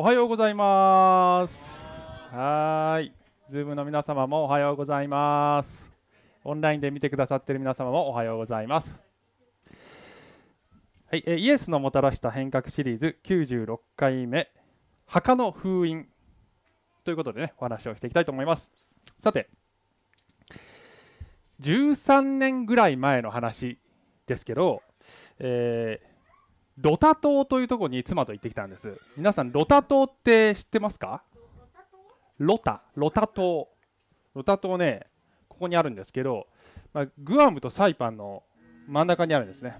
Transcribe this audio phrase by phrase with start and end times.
[0.00, 2.06] おはようございます。
[2.32, 3.12] はい。
[3.50, 5.92] ズームの皆様もおはようございます。
[6.42, 9.02] オンラインで見てくださっている皆様もおはようございます。
[11.10, 14.48] はい、えイエスのもたらした変革シリーズ96回目
[15.04, 16.08] 墓の封印
[17.04, 18.72] ということでねお話をしていきたいと思います。
[19.18, 19.50] さて
[21.60, 23.78] 13年ぐらい前の話
[24.26, 24.80] ですけど、
[25.40, 26.09] えー、
[26.80, 28.98] ロタ島というところに妻と行ってきたんです。
[29.16, 31.22] 皆さんロタ島って知ってますか？
[32.38, 32.82] ロタ？
[32.94, 33.68] ロタ島。
[34.34, 35.06] ロタ島ね
[35.48, 36.46] ここにあるんですけど、
[36.94, 38.42] まあ、グアムとサイパンの
[38.88, 39.76] 真ん中にあるんですね。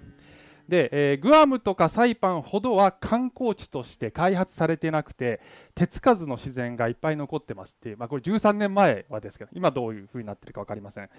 [0.70, 5.40] で、えー、グアムとかサイパンほどは観光地として開発されてなくて
[5.74, 11.10] 手つかずの自然がいっぱい残ってますっていう、まあ、これ13年前はですけど今どういう風になってるか分かりません。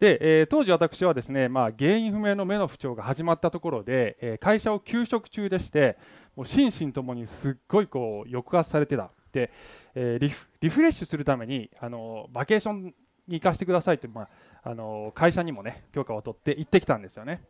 [0.00, 5.96] で、えー、当時私はですね、まあ、原因不明の目の不調が始まったところで、えー、会社を休職中でして
[6.34, 9.52] もう心身ともにすっごいこう抑圧されてたで、
[9.94, 12.92] えリフリフレッシュするためにあのバケーション
[13.28, 14.28] に行かせてくださいという、まあ、
[14.64, 17.42] あの会社にもね許可を取って行ってきたんですよね。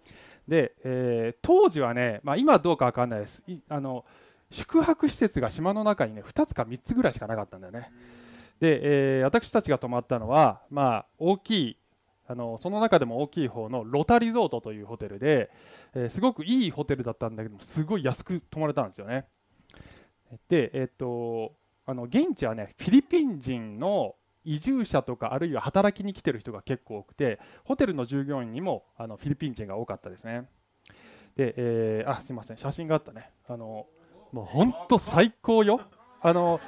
[0.50, 3.44] で、えー、当時はね、まあ、今どうか分かんないです。
[3.68, 4.04] あの
[4.50, 7.92] 宿泊施設が島の中にね2つか3つぐらいしかなかったんだよね。
[8.58, 11.76] で、えー、私たちが泊まったのは、まあ、大きい
[12.26, 15.52] あのその中でも大きい方のロタリゾートというホテルで、
[15.94, 19.26] えー、すごくいいホテルだったんだけどすごい安く泊まれたんですよね。
[20.48, 21.54] でえっ、と
[21.86, 30.48] あの現地はねフィリピン人の移住者とかあるいは働きに来てる人が結構多くてホテルの従業員にもあのフィリピン人が多かったですね。
[31.36, 32.56] で、えー、あすいません。
[32.56, 33.30] 写真があったね。
[33.48, 33.86] あの
[34.32, 35.80] もう本当最高よ。
[36.22, 36.60] あの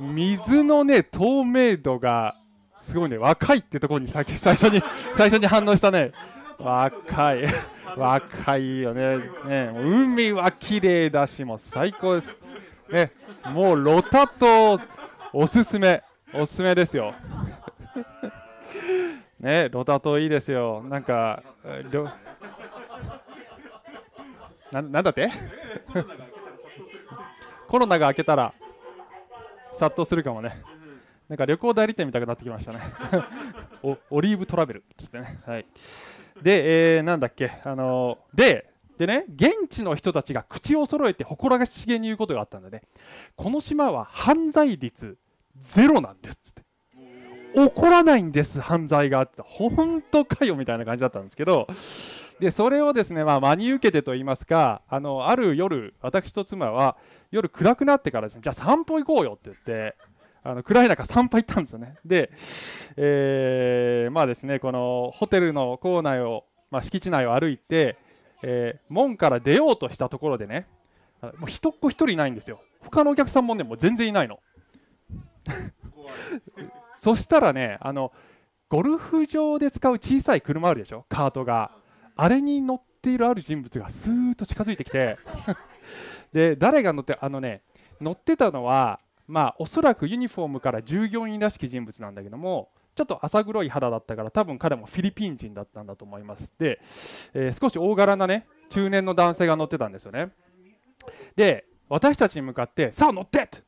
[0.00, 2.34] 水のね透明度が
[2.80, 3.16] すごいね。
[3.18, 6.12] 若いってところに最初に最初に反応したね。
[6.58, 7.44] 若い。
[7.96, 9.18] 若いよね。
[9.46, 9.72] ね。
[9.74, 12.36] 海は綺麗だしもう最高です。
[12.90, 13.12] ね。
[13.52, 14.78] もうロタと
[15.32, 16.02] おすすめ。
[16.38, 17.14] おすすめですよ。
[19.40, 20.82] ねロタ島いいですよ。
[20.88, 21.42] なんか
[24.72, 25.30] ななんだって？
[27.68, 28.52] コロナが明けたら
[29.72, 30.62] 殺到するかもね。
[31.28, 32.78] なんか旅行代理店みたくなってきましたね。
[34.10, 34.78] オリーブトラベル。
[34.80, 35.40] っつってね。
[35.44, 35.66] はい。
[36.42, 37.50] で、えー、なんだっけ？
[37.64, 42.82] あのー、ででね現地の人たちが口を揃えて誇らしげに言うことがあったんだね。
[43.36, 45.16] この島は犯罪率
[45.60, 46.62] ゼロなんですって。
[47.54, 49.42] 起こらないんです犯罪があって。
[49.42, 51.66] 本当かよみたいな感じだったんですけど。
[52.40, 56.96] でそれをですね、まあ、真に受けてと言いますかあのある夜私と妻は
[57.30, 59.96] 夜暗くなってからですねじゃあ散歩行こうよって言って
[60.42, 61.96] あの暗い中散歩行ったんですよね。
[62.04, 62.30] で、
[62.96, 67.96] えー、まあですねこのホテルの構内を、まあ、敷地内を歩いて、
[68.42, 70.68] えー、門から出ようとしたところでね
[71.20, 72.60] もう人っ子1人いないんですよ。
[72.80, 74.38] 他のお客さんもねもう全然いないの。
[76.98, 78.12] そしたらねあの
[78.68, 81.04] ゴルフ場で使う小さい車あるでしょ？
[81.08, 81.70] カートが。
[82.16, 85.18] あれに乗っているある人物がスーッと近づいてきて。
[86.32, 87.62] で誰が乗ってあのね
[88.00, 96.52] 乗ってたのはまあおそらくユニフォームから従業員らしき人物なんだけどもちょっと浅黒い肌だったから多分彼もフィリピン人だったんだと思います。
[96.58, 96.80] で、
[97.34, 100.30] えー、少し大柄なね中年の男性が乗ってたんですよね。
[101.36, 103.62] で私たちに向かってさあ乗ってって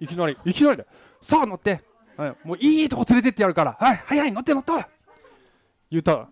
[0.00, 0.36] いきなり。
[0.44, 0.84] いきなりだ
[1.20, 1.82] さあ乗って、
[2.16, 3.76] はい、もういいとこ連れてってやるから。
[3.78, 3.96] はい。
[4.06, 4.72] 早い乗って乗って。
[5.90, 6.28] 言った。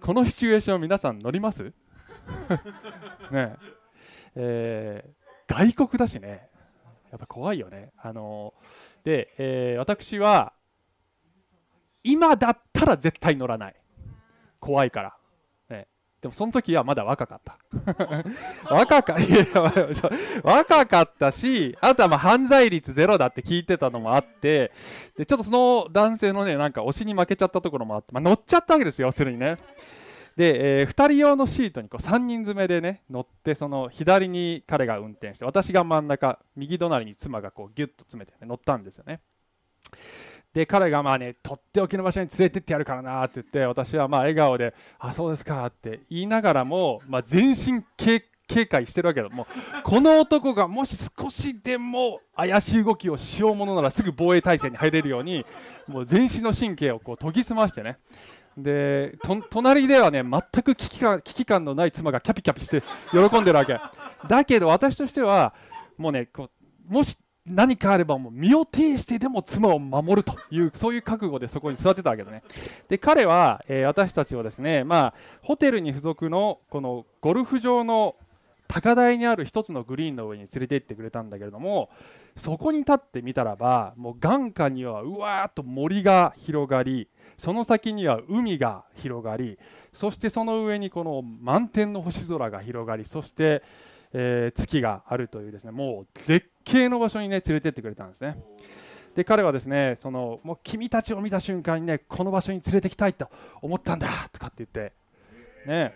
[0.00, 1.64] このシチュエーション皆さん乗ります？
[3.32, 3.56] ね
[4.34, 6.48] えー、外国だしね。
[7.10, 7.92] やっぱ怖いよね。
[7.98, 10.54] あのー、で、えー、私は
[12.02, 13.76] 今だったら絶対乗らない。
[14.60, 15.16] 怖いから。
[16.22, 17.58] でもその時はまだ若かった。
[18.72, 19.16] 若か
[20.44, 24.70] 若かったしあとはまあ犯罪率ゼロだって聞いてたのもあって
[25.16, 29.56] でちょっとその男性のねなんか推しに負けちゃったところもあって、まあ、乗っちゃったわけですよ要するにね。
[30.36, 39.20] で、えー、2人用のシートにこう3人詰めでね乗ってその左に彼が運転して私が真ん中右隣に妻がこうギュッと詰めて、ね、乗ったんですよね。
[40.52, 48.20] で彼がまあねとっておきの場所に連れてってやるからなって言って私はまあ笑顔で「あそうですか」って言いながらも、まあ、全身警
[48.66, 49.46] 戒してるわけだもう
[49.82, 55.46] この男がもし少しでも怪しい動きをしようものならすぐ防衛態勢に入れるように
[55.88, 57.98] もう全身の神経をこう研ぎ澄ましてね。
[58.54, 59.16] で
[59.48, 63.80] 隣ではね全く危機感危機感のない妻がキャピキャピして喜んでるわけ。
[64.28, 65.54] だけど私としては
[65.96, 66.50] もうねこ
[66.90, 67.16] うもし
[67.46, 72.42] 何かあればもう身を挺してでも妻を守るというそういう覚悟でそこに座ってたわけだね。
[72.88, 78.14] で彼は、えー、私たちをですね、まあ、ホテルに付属のこのゴルフ場の
[78.68, 81.90] 高台にある一つのグリーンの上に連れて行ってくれたんだけれども
[82.36, 89.58] そこに立ってみたらばもう眼下にはうわーっと森が広がりその先には海が広がり
[89.92, 93.62] そしてその上にこの満天の星空が広がりそして、
[94.12, 98.38] えー、月があるというですねもう絶景の場所にね連れてってくれたんですね。
[99.14, 103.28] で彼はですねそのもう君たちを見た瞬間にねこの場所に連れてきたいと
[103.60, 104.92] 思ったんだとかって言って
[105.66, 105.94] ね。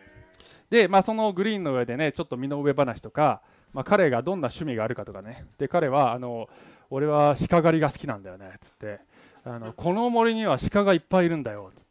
[0.69, 3.41] で、まあ、そのグリーンの上でねちょっと身の上話とか、
[3.73, 5.47] まあ、彼がどんな趣味があるかとかね。
[5.59, 6.49] で彼はあの
[6.91, 9.01] 俺は鹿狩りが好きなんだよねっつって。
[9.45, 11.85] あのこの森には鹿がいっぱいいるんだよっつっ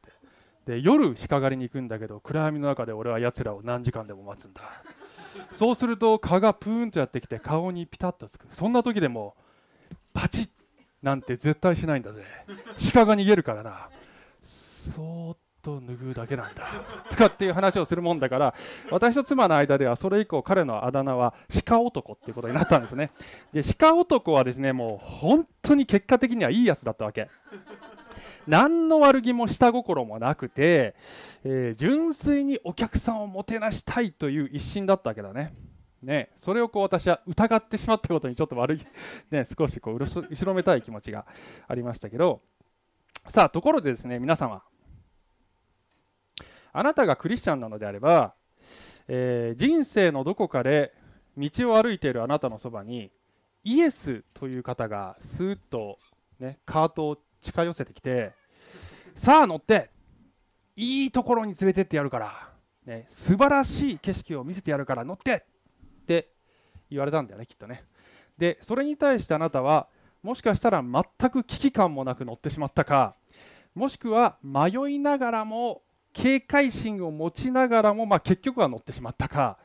[0.66, 0.74] て。
[0.74, 4.62] で夜鹿狩りに行くんだけど暗闇の中で俺はやつらを何時間でも待つんだ。
[5.52, 8.48] そうすると蚊がプーンとやってきて顔にピタッとつく。
[8.50, 9.36] そんな時でも
[10.14, 10.50] パチッ
[11.02, 12.24] なんて絶対しないんだぜ。
[12.94, 13.90] 鹿が逃げるからな。
[14.42, 16.66] そーっと拭うだけなんだ。
[17.10, 18.56] とかっていう話をするもんだから
[18.92, 21.34] 私と妻の間ではそれ以降彼のあだ名は
[21.66, 23.12] 鹿男っていうことになったんですね。
[23.52, 27.30] で鹿男はですねもう本当に結果的にはいいやつだったわけ。
[28.48, 30.96] 何の悪気も下心もなくて、
[31.44, 35.54] えー、純粋にお客さんをもてなしたいという一心だったわけだね。
[36.02, 38.80] ね、それをこう私は疑ってしまったことにちょっと悪い、
[39.32, 41.26] ね、少しこう後ろめたい気持ちが
[41.68, 42.42] ありましたけど。
[43.28, 44.62] さあところでですね皆様。
[46.72, 48.36] あなたがクリスチャンなのであれば、
[49.08, 50.94] えー、人生のどこかで
[51.38, 53.12] 道を歩いているあなたのそばに
[53.64, 55.98] イエスという方がスーッと、
[56.40, 58.34] ね、カートを近寄せてきて
[59.16, 59.92] さあ乗って
[60.76, 62.50] いいところに連れてってやるから、
[62.86, 65.46] ね、素晴らしい景色を見せてやるから乗って
[66.02, 66.30] って
[66.90, 67.84] 言われたんだよねきっとね。
[68.38, 69.88] でそれに対してあなたは
[70.22, 73.16] もしかしたら全く危機感もなく乗ってしまったか
[73.74, 79.58] もしくは迷いながらも警戒心を持ちながらも、まあ、結局は乗ってしまったか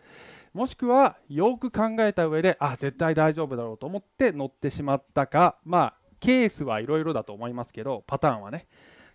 [0.53, 8.67] もしくはよく考えた上であ絶対大丈夫だろうと思って乗ってしまったかまあケースはいろいろだと思いますけどパターンはね。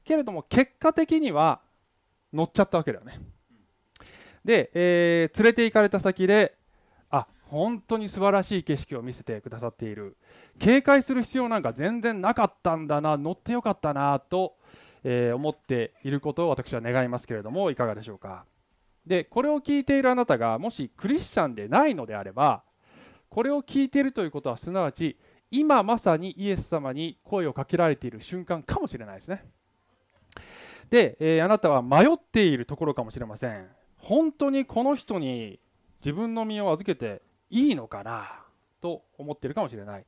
[0.03, 1.61] けれども結果的には
[2.33, 3.19] 乗っちゃったわけだよね。
[4.43, 6.55] で、えー、連れて行かれた先で
[7.09, 10.17] あ本当に素晴らしい景色を見せてくださっている。
[10.59, 14.55] 警戒する必要なんか全然なかったんだな乗ってよかったなと、
[15.03, 18.45] えー、思っていることを私は願いますけれどもいかがでしょうか。
[19.05, 22.63] でこれを聞いているあなたがもしクリスチャンでないのであれば
[23.29, 25.17] これを聞いているということはすなわち
[25.57, 29.45] 今まさにイエス様に声をかけられている瞬間かもしれないですね。
[30.89, 33.67] で、えー、あなたは迷っているところかもしれません。
[33.97, 35.59] 本当にこの人に
[36.01, 38.43] 自分の身を預けていいのかな
[38.81, 40.05] と思っているかもしれない。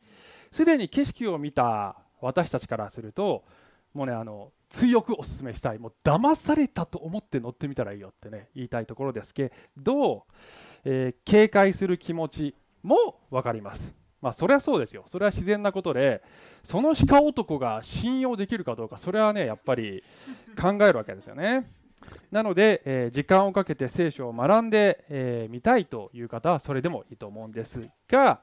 [0.52, 3.46] すでに景色を見た私たちからすると
[3.94, 5.80] もうねあの強くお勧めしたい。
[5.80, 10.26] もう騙されたと思って乗ってみたらいいよってね言いたいところですけど、
[10.84, 14.07] えー、警戒する気持ちも分かります。
[14.22, 15.04] まあそれはそうですよ。
[15.08, 16.22] それは自然なことで
[16.64, 20.04] その鹿男が信用できるかどうかそれはねやっぱり
[20.60, 21.70] 考えるわけですよね。
[22.32, 28.40] なので、えー、時間をかけて聖書を学んでみ、えー、たいという方はそれでもいいと思うんですが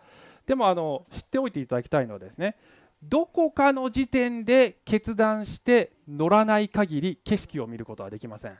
[0.47, 2.56] でもあの知っておいていただきたいのはですね
[3.03, 8.59] どこかの時点で決断して乗らない限り景色を見ることはできません。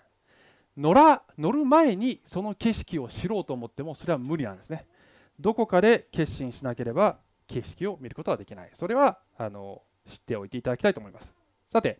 [0.76, 4.87] 乗ら乗る前にその景色を知ろうと思ってもそれは無理なんですね。
[5.38, 8.71] どこかで決心しなければ景色を見ることはできない。
[8.73, 11.35] それはあの知っておいていただきたいと思います。
[11.67, 11.99] さて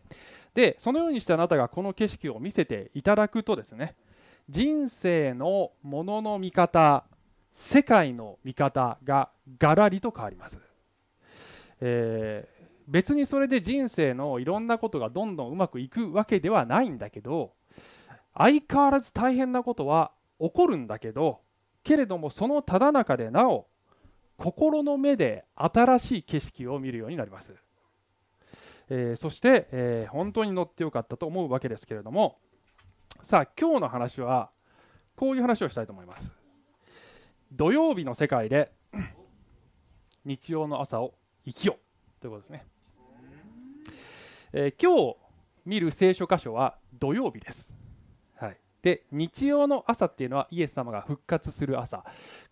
[0.53, 3.95] でそのようにしてあなたがこの景色を見せていただくとですね
[4.49, 7.03] 人生のものの見方
[7.53, 10.59] 世界の見方ががらりと変わります、
[11.81, 17.51] えー、別にそれで人生のいろんなことがどんどんうまくいくわけではないんだけど
[18.33, 21.41] 相変わらず大変なことは起こるんだけど
[21.85, 23.67] けれどもそのただ中でなお
[24.37, 27.53] 心の目で新しい景色を見るようになります。
[28.89, 32.37] えー、そして、えー、本当に乗ってよかったと思うわけですけれども
[33.23, 34.51] さあ今日の話は
[35.15, 36.35] こういう話をしたいと思います。
[37.51, 38.71] 土曜日の世界で
[40.25, 41.13] 日曜の朝を
[41.45, 42.65] 生きようということですね、
[44.53, 45.17] えー、今日
[45.65, 47.74] 見る聖書箇所は土曜日です、
[48.85, 52.05] で日曜の朝っていうのはイエス様が復活する朝。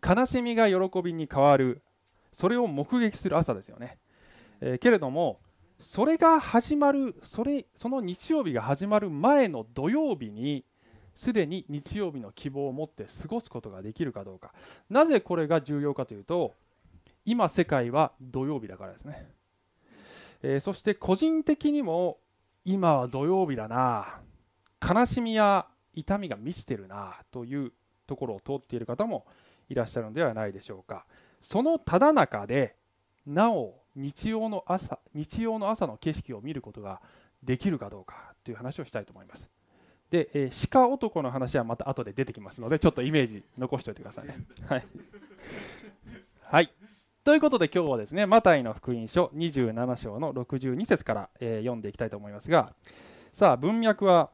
[0.03, 1.83] 悲しみが喜びに変わる。
[2.31, 3.99] それを目撃する朝ですよね、
[4.59, 5.39] えー、けれども
[5.79, 10.65] それが始まるそれその日曜日が始まる前の土曜日に
[11.13, 14.55] すでに日曜日の希望を持って過ごすことができるかどうか。
[14.89, 16.55] なぜこれが重要かというと
[17.25, 19.29] 今世界は土曜日だからですね、
[20.41, 22.17] えー、そして個人的にも
[22.65, 24.19] 今は土曜日だな。
[24.81, 27.71] 悲しみや痛みが満ちてるなという
[28.07, 29.25] ところを通っている方も
[29.69, 31.05] いらっしゃるのではないでしょうか。
[31.41, 32.75] そのただ中で
[33.25, 37.01] なお日曜の朝日曜の朝の景色を見ることが
[37.43, 39.49] できるかどうかという話をしたいと思います。
[40.09, 44.37] で、えー、鹿男の話はまた後で出てきますのでちょっとイメージ残しておいてくださいね。
[44.69, 44.85] はい、
[46.41, 46.73] はい、
[47.23, 52.73] ということで今日はですねマタイの福音書27章の62節から、えー、読んでいきたいと思いますが
[53.31, 54.29] さあ文脈は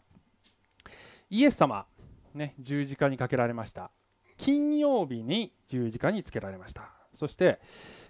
[1.29, 1.85] イエス様、
[2.33, 3.91] ね、十字架にかけられました。
[4.37, 6.91] 金曜日に十字架につけられました。
[7.13, 7.59] そして、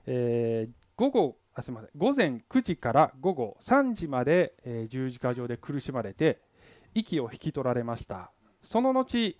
[0.05, 1.91] えー、午後あすみません。
[1.97, 6.39] 午前9時から午後3時まで、えー、十字架上で苦しまれて
[6.93, 8.31] 息を引き取られました。
[8.63, 9.37] その後、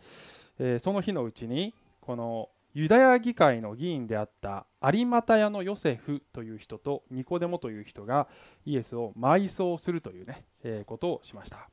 [0.59, 8.27] えー、その日のうちにこのユダヤ議会の議員であった有股屋のヨセフという人とニコデモという人が
[8.65, 11.69] イエスを埋葬するというね、えー、ことをしました。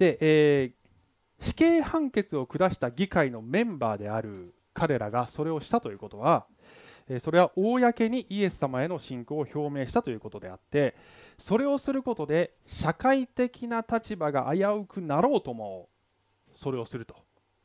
[0.00, 6.46] で、えー、死刑判決を下した議会のメンバーである彼らがそれをしたということは
[7.06, 10.94] えそれは公にイエス様への信仰を表明したということであって
[11.36, 15.90] それをすることで社会的な立場が危うくなろうとも
[16.54, 17.16] それをすると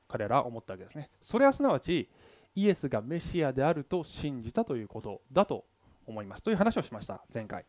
[0.10, 1.10] 彼らは思ったわけですね。
[1.22, 2.10] それはすなわち
[2.54, 5.64] イエスがメシアであると信じたということだと
[6.06, 6.44] 思います。
[6.44, 7.66] という話をしました前回。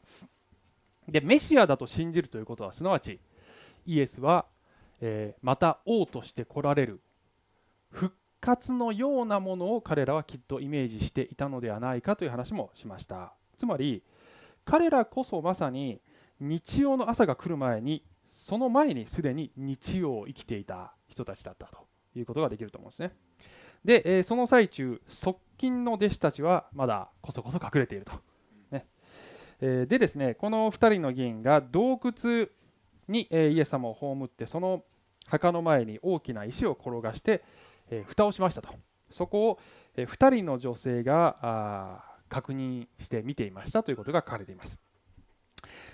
[1.08, 3.20] でメシアだと信じるということはすなわち
[3.86, 4.46] イエスは、
[5.00, 7.00] えー、また王として来られる
[7.90, 13.32] 復活のようなものを彼らはきっとイメージしていたのではないかという話もしました。
[13.56, 14.02] つまり
[14.64, 16.00] 彼らこそまさに
[16.40, 23.12] 日曜の朝が来る前にその前にすでに日曜を生きていた人たちだったということができると思うんですね。
[23.84, 28.12] で、えー、その最中側近の弟子たちはまだこそこそ隠れていると、
[28.70, 28.86] ね。
[29.60, 32.48] えー、でですねこの2人の議員が洞窟
[33.08, 34.84] に、え、イエス様を葬ってその
[35.26, 37.42] 墓の前に大きな石を転がして
[37.90, 38.68] えー、蓋をしましたと。
[39.10, 39.58] そこを、
[39.96, 44.78] え、2人の女性が確認して見ていましたということが書かれています。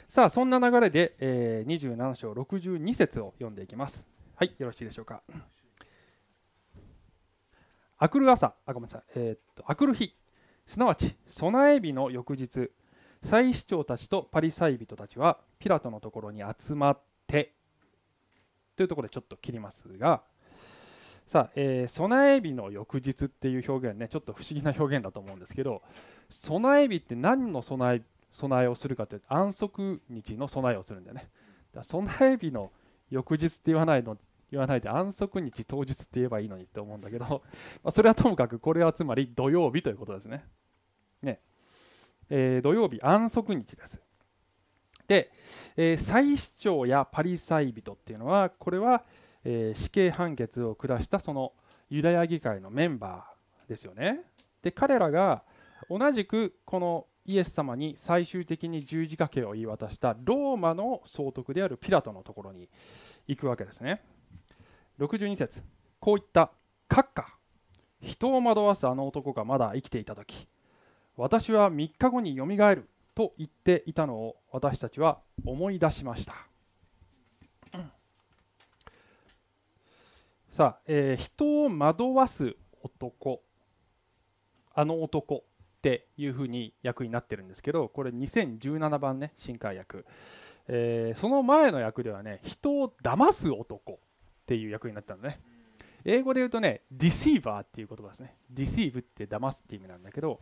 [0.09, 4.07] さあそんな流れで、え、27章62節を読んでいきます。
[4.37, 5.23] はいよろしいでしょうか。
[7.99, 10.17] あくる朝あごめんなさい、えー、っとあくる日。
[10.67, 12.71] すなわち備え日の翌日。
[13.23, 17.55] 祭司長たちとパリサイ人たちはピラトのところに集まって
[18.77, 20.23] というところでちょっと切りますが
[21.27, 25.83] さあ、えー、備え日の翌日っていう表現ねちょっと不思議な表現だと思うんですけど
[26.29, 28.03] 備え日って何の備え
[28.33, 31.29] 備えをするかというと安息日の備えをするんだよね。
[31.73, 32.73] だ備え日の
[33.11, 34.17] 翌日って言わないの
[34.51, 37.25] 言わないで安息日当日って言えばいいのにって思うんだけど、
[37.83, 40.45] まあ、それはともかくこれはつまり土曜日ということですね。
[41.23, 41.41] ね、
[42.31, 44.01] えー、土曜日安息日です
[45.07, 45.31] で、
[45.77, 49.05] えー、祭司長やパリサイ人っていうのはこれは、
[49.45, 51.53] えー、死刑判決を下したその
[51.91, 54.21] ユダヤ議会のメンバーですよね。
[54.63, 55.43] で彼らが
[55.91, 62.69] 同じくこのイエス様に最終的に十字架刑を言い渡したローマの総督であるピラトのところに
[63.27, 64.03] 行くわけですね。
[64.99, 65.63] 62節
[66.01, 66.53] こういった
[66.89, 67.39] 閣下
[68.01, 70.49] 人を惑わすあの男がまだ生きていた時
[71.17, 76.35] 私は3日後によみがえると言っていたのを私たちは思い出しました。
[80.49, 83.43] さあ、えー、人を惑わす男。
[84.75, 90.07] あの男っていうふうに役になってるんですけどこれ2017番ね新海役、
[90.69, 93.99] えー、その前の役ではね人を騙す男っ
[94.47, 95.41] ていう役になったのね。
[96.05, 98.37] 英語で言うとねディシーバーっていう言葉ですね。
[98.51, 100.41] ディシーブって騙すっていう意味なんだけど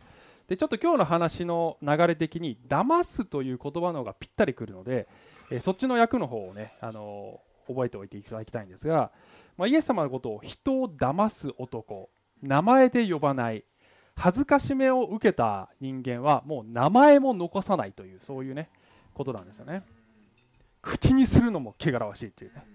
[0.51, 5.07] でちょっと今日の話の流れ的に騙すという言葉の方がぴったりくるので、
[5.49, 9.11] えー、そっちの役の方をね、あのー、覚えておいていただきたいんですが
[9.55, 12.09] まあ、イエス様のことを人を騙す男
[12.41, 13.63] 名前で呼ばない
[14.15, 18.69] 恥ずかしめを受けた人間はもう名前も残さないというそういうね
[19.13, 19.83] ことなんですよね。
[20.81, 22.65] 口にするのも汚らわしいっていうね。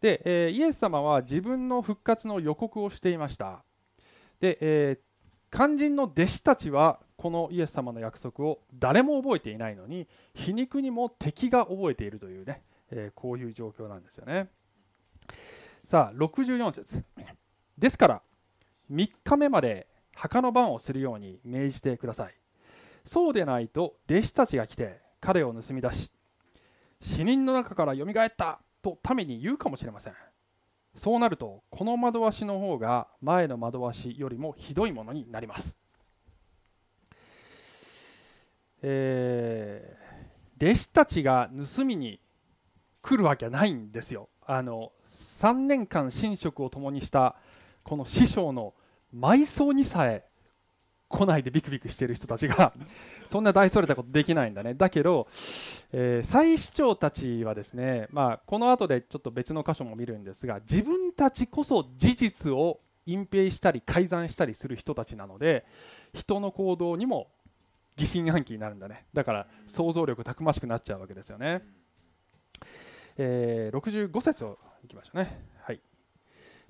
[0.00, 3.62] で、えー、イエス様は自分の復活の予告をしていました。
[4.40, 5.13] で、えー、
[5.54, 14.48] 肝心の弟子たちはこのイエス様の約束を誰も覚えていないのに皮肉にも敵が覚えているというね、えー、こういう状況なんですよね。
[15.84, 17.04] さあ64節。
[17.78, 18.22] ですから
[18.90, 22.34] 3日目まで墓の番をするように命じてください。
[23.04, 26.10] そうでないと弟子たちが来て彼を盗み出し
[27.00, 30.14] 死人の中からよみがえったと民に言うかもしれません。
[30.94, 35.78] そうなるとこの窓しの方が前の窓しよりもひどいものになります、
[38.82, 42.20] えー、弟子たちが盗みに
[43.02, 44.30] 来るわけないんですよ。
[44.46, 47.36] あの3年間寝食を共にした
[47.82, 48.74] この師匠の
[49.14, 50.24] 埋葬にさえ
[51.08, 52.72] 来ないでビクビクしてる人たちが
[53.30, 54.74] そんな大それたことできないんだね。
[54.74, 55.26] だけど、
[55.92, 65.66] えー、祭司長たちはですね、まあ、この後でちょっと別の箇所も見るんですが自分たちこそ事実を隠蔽したり改ざんしたりする人たちなので
[66.12, 67.28] 人の行動にも
[67.96, 69.06] 疑心暗鬼になるんだね。
[69.12, 71.62] だから想像力たくましくなっちゃうわけですよね、
[73.16, 75.80] えー、65節をいきましょうね、はい、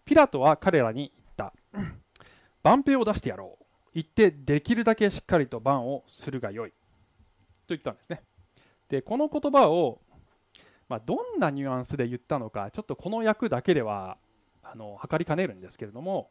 [0.05, 1.53] ピラトは彼らに言った。
[2.63, 3.64] 万兵を出してやろう。
[3.95, 6.71] 言ってできるだけしっかりと番をするがよい。
[6.71, 6.77] と
[7.69, 8.23] 言ったんですね。
[8.89, 10.01] でこの言葉を、
[10.89, 14.19] まあ、どんなニュアンスで言ったのかちょっとこの役だけでは
[14.63, 16.31] あの測りかねるんですけれども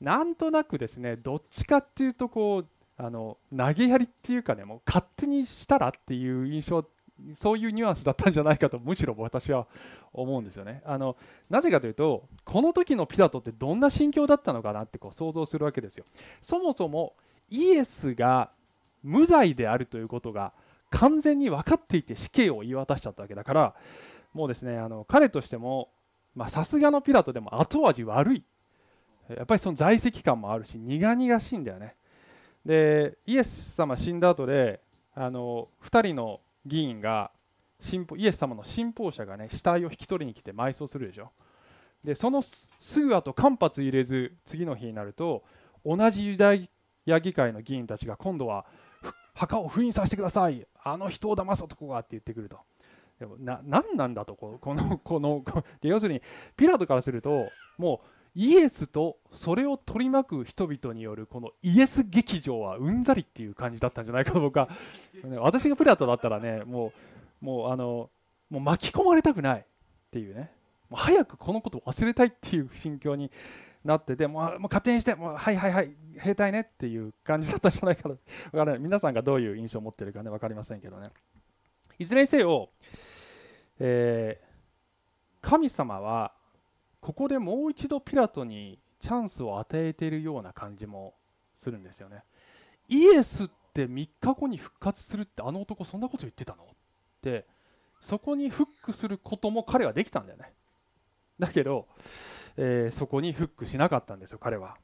[0.00, 6.84] なんとなくですねどっちかっていうとこうあの投げやりっていうかねもう勝手にしたらっていう印象
[7.36, 9.66] そういうニュアンスだったんじゃないかとむしろ私は
[10.12, 10.82] 思うんですよね。
[10.84, 11.16] あの
[11.48, 16.04] なぜかというとこの時のピラトってどんな心境だったのかなってこう想像するわけですよ。
[16.42, 17.14] そもそも
[17.48, 18.50] イエスが
[19.02, 20.52] 無罪であるということが
[20.90, 23.74] 完全に分かっていて死刑を言い渡しちゃったわけだから
[24.32, 25.90] もうですねあの彼としても
[26.48, 28.44] さすがのピラトでも後味悪い。
[29.28, 31.94] やっぱりその在籍感もあるし苦々しいんだよね。
[32.66, 34.80] でイエス様死んだ後で
[35.14, 37.30] あの2人の議員が
[38.16, 41.30] イエス様の信奉者がね死体を引き取りに来て埋葬するでしょ。
[42.02, 45.42] でそのすぐ後間髪入れず次の日になると
[45.84, 46.54] 同じユダ
[47.06, 48.66] ヤ議会の議員たちが今度は
[49.34, 50.66] 墓を封印させてください。
[50.82, 52.58] あの人を騙す男がって言ってくると。
[53.18, 55.44] でもな何なんだとこのこの
[55.80, 56.22] で要するに
[56.56, 64.68] ピラトからするともうイエスとそれを取り巻く人々によるこのイエス劇場はうんざりっていう感じだったんじゃないかと僕は
[65.38, 66.92] 私がプラトだったらねも
[67.40, 68.10] うもうあの
[68.50, 69.64] もう巻き込まれたくないっ
[70.10, 70.50] ていうね。
[70.90, 73.30] もう早くこのことを忘れたいっていう心境に
[73.84, 78.16] なっててもうもう勝手にしてもうはいはいはい兵隊ねっていう感じだったんじゃないかと。
[78.52, 78.78] からない。
[78.78, 81.08] 皆さんがどういう印象を持ってるかね分かりませんけどね。
[81.98, 82.70] いずれにせよ、
[83.78, 86.32] えー、神様は
[87.04, 91.12] ここでもう一度ピラトにチャンスを与えているような感じも
[91.54, 92.22] するんですよね。
[92.88, 96.64] イエスって3日後に復活するってあの男そんなこと言ってたの？
[96.64, 96.66] っ
[97.20, 97.44] て
[98.00, 100.54] そこにフックすることも彼はできたんだよね。
[101.38, 101.88] だけど、
[102.56, 104.78] えー、そこにフックしなかったんですよ彼は。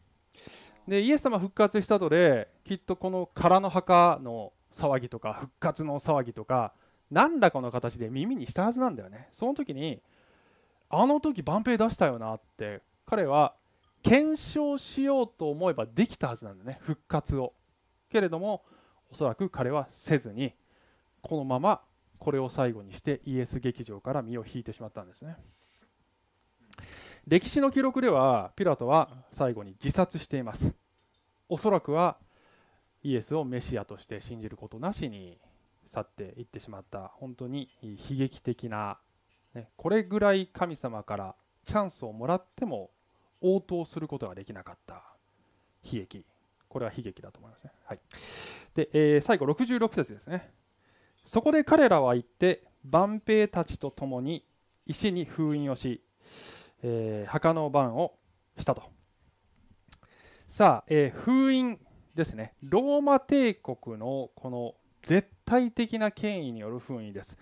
[0.87, 6.75] でイエス様復活した後できっとこの空の墓の騒ぎとか復活の騒ぎとか
[7.11, 9.29] 何らかの形で耳にしたはずなんだよね。
[9.33, 10.03] その時に
[10.90, 13.55] あの時万平出したよなって彼は
[14.03, 17.55] 検証しようと思えばできたはずなんだね復活を。
[18.11, 18.64] けれども
[19.11, 20.53] おそらく彼はせずに
[21.22, 21.81] このまま
[22.18, 25.37] これを最後にしてイエス劇場から身を引いてしまったんですね。
[27.26, 30.74] 歴史の記録ではピラトは最後に自殺しています。
[31.48, 32.18] おそらくは
[33.03, 35.38] イエスをメシアとして信じることなしに
[35.87, 37.09] 去っていってしまった。
[37.14, 38.98] 本当に悲劇的な
[39.55, 41.35] ね、これぐらい神様から
[41.65, 42.91] チャンスをもらっても
[43.41, 45.03] 応答することができなかった
[45.85, 46.25] 悲劇。
[46.69, 48.01] これは悲劇だと思いますね、はい。
[48.75, 50.53] でえー、最後66節ですね。
[51.25, 54.45] そこで彼らは行って万兵たちと共に
[54.87, 56.03] 石に封印をし、
[56.83, 58.15] えー、墓の番を
[58.57, 58.83] したと。
[60.47, 61.79] さあ、えー、封印
[62.15, 62.55] ですね。
[62.63, 67.39] ローマ帝国のこの絶対的な権威による封印です。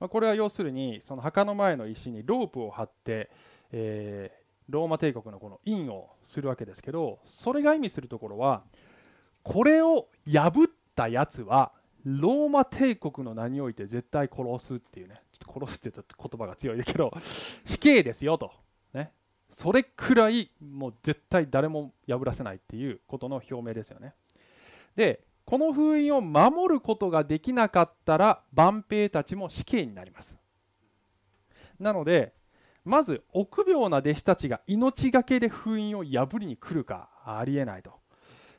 [0.00, 3.30] まあ、これは要するにその墓の前の石にロープを張って、
[3.70, 8.62] えー、ローマ帝国のこの印をするわけですけどそれが意味するところは
[9.42, 11.72] これを破ったやつは
[12.04, 18.52] ローマ帝国の名において絶対殺すっていうねちょっと殺すって言うと言葉が強いけど 死刑ですよと、
[18.94, 19.12] ね、
[19.50, 24.14] それくらいもう絶対誰も破らせないっていうことの表明ですよね。
[24.96, 30.38] でこの封印を守ることができなかったら万兵たちも死刑になります。
[31.78, 32.34] なので
[32.84, 37.92] まず臆病な弟子たちが命がけで封印を破りに来るかありえないと。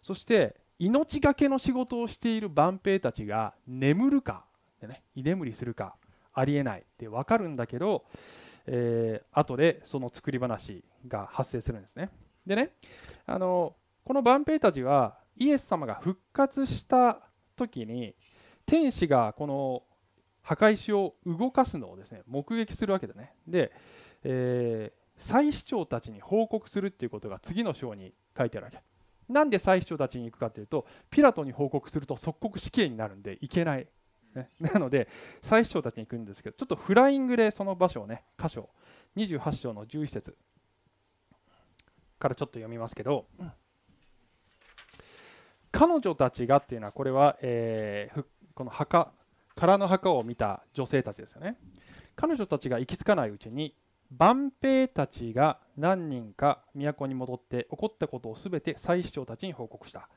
[0.02, 4.46] そして命がけの仕事をしている万兵たちが眠るか
[4.80, 5.96] で、ね、居眠りするか
[6.34, 8.06] ありえないって分かるんだけど、
[8.66, 12.10] えー、後でその作り話が発生するんですね。
[12.46, 12.72] でね
[13.28, 17.20] あのこの万兵たちはイエス様が復活した
[17.56, 18.14] 時に
[18.64, 19.82] 天使がこの
[20.44, 23.34] 墓石を動かすのをですね目撃するわけだね。
[23.48, 23.72] で、
[24.24, 28.84] えー、祭司長たちに報告するっていうことが次の章に書いてあるわけ。
[29.30, 33.88] なんで祭司長たちに行くかというとピラトに報告すると即刻死刑になるんで行けない、
[34.36, 35.08] ね、なので
[35.42, 38.70] 祭司長たちに行くんですけどちょっとフライングでその場所をね箇所
[39.16, 40.38] 28章の11節
[42.20, 43.26] からちょっと読みますけど、
[45.72, 49.12] 彼女たちがっていうのはこれは、えー、この墓
[49.56, 51.58] 空の墓を見た女性たちですよね。
[52.16, 53.76] 彼女たちが行き着かないうちに
[54.12, 60.10] 万兵たちが何人か都に戻って起こったことをすべて祭司長たちに報告した。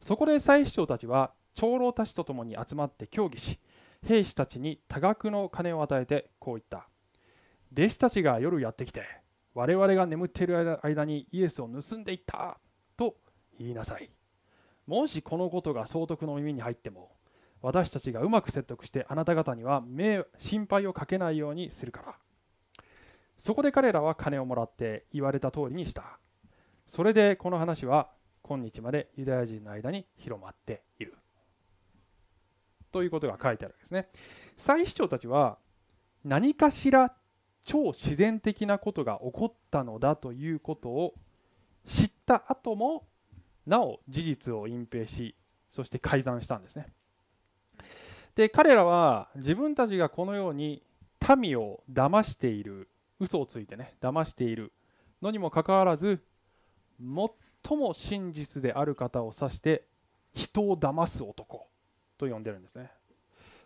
[0.00, 3.58] そこで祭司長たちは長老たちと共に集まって協議し
[4.04, 6.88] 兵士たちに多額の金を与えてこう言った。
[7.72, 9.04] 弟子たちが夜やってきて
[9.54, 12.58] 我々が眠っている間にイエスを盗んでいった
[12.96, 13.16] と
[13.58, 14.10] 言いなさい。
[14.86, 17.10] もしこのことが総督の耳に入っても
[17.62, 19.82] 私たちがうまく説得してあなた方には
[20.38, 22.14] 心配をかけないようにするから。
[23.38, 26.18] そこで彼らは金をもらって言われた通りにした。
[26.86, 28.08] それでこの話は
[28.42, 31.14] 今日までユダヤ人の間に広まっている。
[32.92, 34.08] ということが書いてあるわけですね。
[34.56, 35.58] 祭司長たちは
[36.24, 37.14] 何かしら
[37.62, 41.14] 超自然的なことが起こったのだということを
[41.86, 43.06] 知った後も
[43.66, 45.34] なお事実を隠蔽し
[45.68, 46.92] そして改ざんしたんですね。
[48.34, 50.82] で彼らは自分たちがこのように
[51.36, 54.72] 民を騙している嘘をついてね騙している
[55.22, 56.22] のにもかかわらず
[57.00, 59.86] 最も真実である方を指して
[60.34, 61.68] 人を騙す男
[62.18, 62.90] と呼んでるんですね。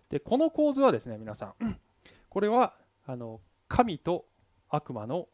[0.08, 1.78] でこの構図はですね皆さん
[2.28, 2.74] これは
[3.06, 4.26] あの神と
[4.68, 5.28] 悪魔の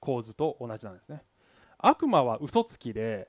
[0.00, 1.24] 構図と同じなんですね。
[1.78, 3.28] 悪魔は嘘つきで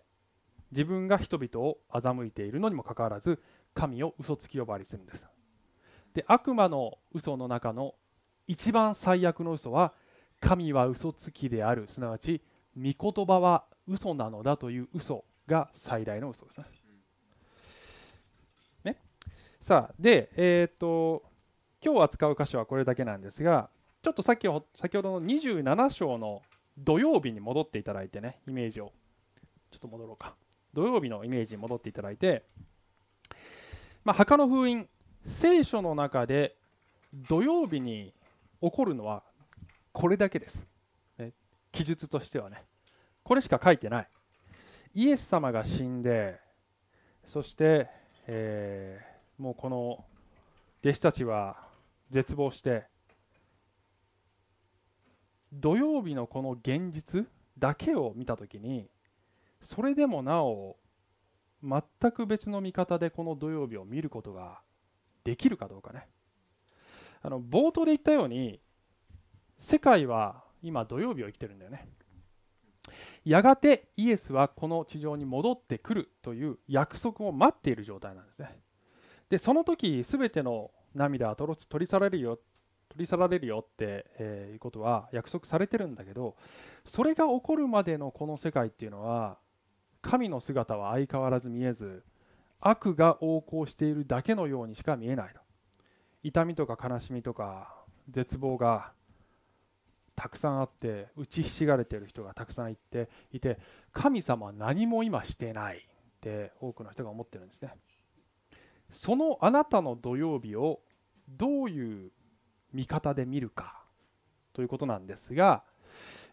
[0.71, 3.39] 自分が人々を欺いているのにもかかわらず
[3.73, 5.27] 神を嘘つき呼ばわりするんです。
[6.13, 7.95] で悪魔の嘘の中の
[8.47, 9.93] 一番最悪の嘘は
[10.39, 11.87] 神は嘘つきである。
[11.87, 12.41] すなわち
[12.75, 16.65] 御言葉は嘘なのだという嘘が最大の嘘ですね。
[18.83, 18.97] ね。
[19.59, 21.23] さあで、えーと、
[21.83, 23.69] 今日扱う箇所はこれだけなんですが
[24.01, 26.41] ちょっと先ほ先ほどの27章の
[26.77, 28.93] 土曜日に戻っていただいてねイメージを。
[29.71, 30.35] ちょっと戻ろうか。
[30.73, 32.43] 土曜日のイメージに戻っていただいて、
[34.03, 34.87] まあ、墓の封印
[35.23, 36.55] 聖書の中で
[37.13, 38.13] 土曜日に
[38.61, 39.23] 起こるのは
[39.91, 40.67] これだけです、
[41.17, 41.33] ね、
[41.71, 42.63] 記述としてはね。
[43.23, 44.07] これしか書いてない。
[44.95, 46.39] イエス様が死んで
[47.23, 47.87] そして、
[48.25, 50.03] えー、もうこの
[50.83, 51.57] 弟子たちは
[52.09, 52.85] 絶望して
[55.53, 57.27] 土曜日のこの現実
[57.57, 58.87] だけを見た時に
[59.61, 60.77] それでもなお
[61.63, 64.61] 全く別の見方でこの土曜日を見ることが
[65.23, 66.07] できるかどうかね。
[67.21, 68.61] あの冒頭で言ったように
[69.57, 71.87] 世界は今土曜日を生きてるんだよね。
[73.25, 78.57] やがてイエスはこの地上に戻ってくるという約束を待っている状態なんですね。
[79.29, 82.39] でその時全ての涙は取り去られるよ
[82.89, 86.35] 取り去られるよって、えー、いうことは約束されてるんだけど
[86.83, 89.37] それが起こるまでのこの世界っていうのは
[90.01, 92.03] 神の姿は相変わらず見えず
[92.61, 95.33] 悪が横行しているだけのようにしか見えない
[96.23, 97.73] 痛みとか悲しみとか
[98.09, 98.91] 絶望が
[100.15, 103.57] たくさんあって打ちひしがれている人がたくさんいていて
[103.93, 105.81] 神様は何も今してないっ
[106.19, 107.73] て多くの人が思ってるんですね。
[108.89, 110.81] そのあなたの土曜日を
[111.29, 112.11] どういう
[112.73, 113.83] 見方で見るか
[114.51, 115.63] ということなんですが、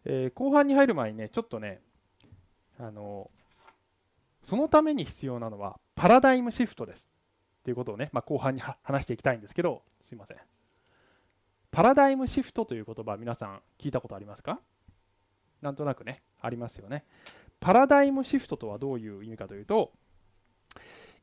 [0.05, 1.81] えー、後半に入る前にねちょっとね
[2.81, 3.31] あの
[4.47, 7.11] そのために必要なのはパラダイムシフトです。
[7.65, 10.37] ということをね、まあ、後半に話していきたいんですけどすいません。
[11.73, 14.61] パラダイムシフトという言葉皆さん聞いたことありますか？
[15.61, 17.05] なんとなくねありますよね。
[17.59, 19.91] パラダイムシフトとはどういう意味かというと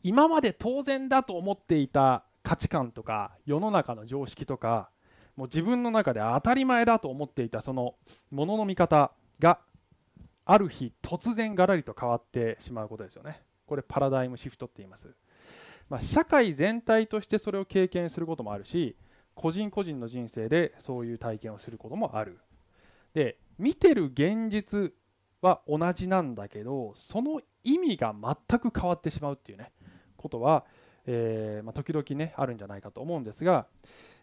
[0.03, 4.89] 今まで当然だと思っていた価値観とか世の中の常識とか
[5.37, 7.95] もう自分の中で当たり前だと思っていたその
[8.31, 9.59] ものの見方が
[10.45, 13.41] ある日突然ガラリと変わってしまうことですよね。
[13.65, 15.09] これパラダイムシフトって言います、
[15.89, 18.97] まあ、社会全体としてそれを経験することもあるし
[19.35, 22.39] 個人個人の人生でそういう体験をすることもある。
[23.13, 24.93] で見てる現実
[25.41, 29.71] は同じなんだけどその意味が全く変わってしまうっていうね
[30.17, 30.65] ことは、
[31.05, 33.67] えー、まあ、時々ねあるんじゃないかと思うんですが、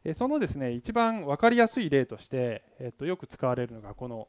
[0.03, 4.29] えそのですね一番分かりやすい例として、えー、とよく使われるのがこの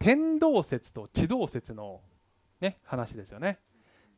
[0.00, 2.00] 天動説と地動説の、
[2.60, 3.58] ね、話ですよね。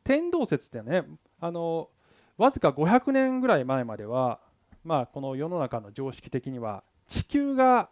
[0.03, 1.03] 天動説ってね
[1.39, 1.89] あの
[2.37, 4.39] わずか500年ぐらい前までは、
[4.83, 7.89] まあ、この世の中の常識的には地球が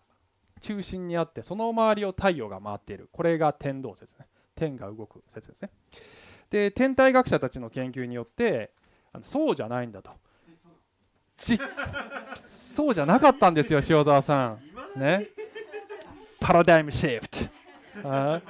[0.62, 3.10] 中心にあってその周りを太陽が回っている。
[3.12, 4.26] これが天動説ね。
[4.56, 5.70] 天が動く説ですね。
[6.50, 8.72] で天体学者たちの研究によって
[9.12, 10.12] あのそうじゃないんだと。
[11.36, 11.60] ち
[12.48, 14.58] そうじゃなかったんですよ塩沢さ
[14.96, 15.00] ん。
[15.00, 15.28] ね。
[16.40, 17.61] パラダイムシフト。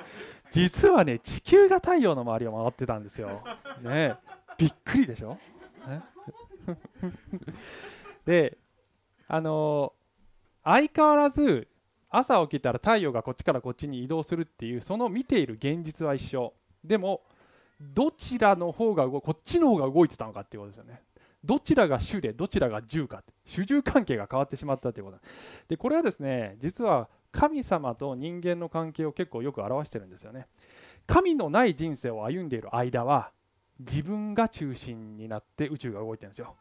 [0.52, 3.44] 実はね地球が太陽の周りを回ってたんですよ。
[3.82, 4.16] ね、
[4.58, 5.38] びっくりでしょ？
[8.26, 8.58] で
[9.28, 9.94] あの
[10.64, 11.68] 相変わらず
[12.10, 16.54] 朝起きたら太陽がこっちからこっちに移動するっていうその見ている現実は一緒。
[16.84, 17.24] でも
[17.80, 21.02] どちらの方がこっちの方が動いてたのかっていうことですよね。
[21.44, 25.18] どちらが主でどちらが従か主従関係が変わってしまったということ。
[25.70, 30.48] でこれはですね実は神様と人間の関係を結構よく表してるんですよね。
[31.08, 33.32] 神のない人生を歩んでいる間は
[33.80, 36.56] 自分が中心になって宇宙が動いてるんですよ。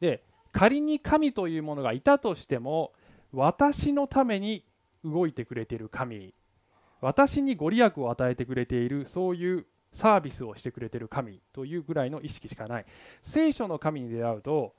[0.00, 2.92] で仮に神というものがいたとしても
[3.32, 4.64] 私のために
[5.04, 6.32] 動いてくれている神
[7.00, 12.86] 私にご利益を与えてくれているそういうサービスをしてくれている神というぐらいの意識しかない。
[13.22, 14.74] 聖書の神に出会うと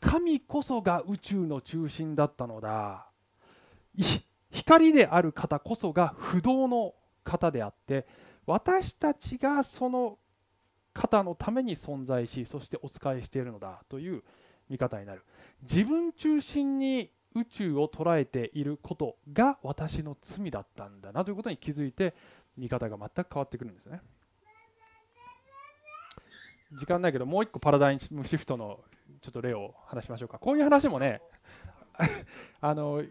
[0.00, 3.06] 神こそが宇宙の中心だったのだ。
[4.54, 8.06] 光である方こそが不動の方であって
[8.46, 10.16] 私たちがその
[10.92, 14.22] 方のために存在しそしてお仕えしているのだという
[14.70, 15.24] 見方になる。
[15.62, 22.14] 自分中心に宇宙を捉えていることが私の罪だったんだなということに気づいて
[22.56, 24.00] 見方が全く変わってくるんですね。
[26.78, 28.78] 時間ないけどもう一個パラダイムシフトの
[29.20, 30.38] ちょっと例を話しましょうか。
[30.38, 31.20] こういう話もね
[32.60, 33.02] あの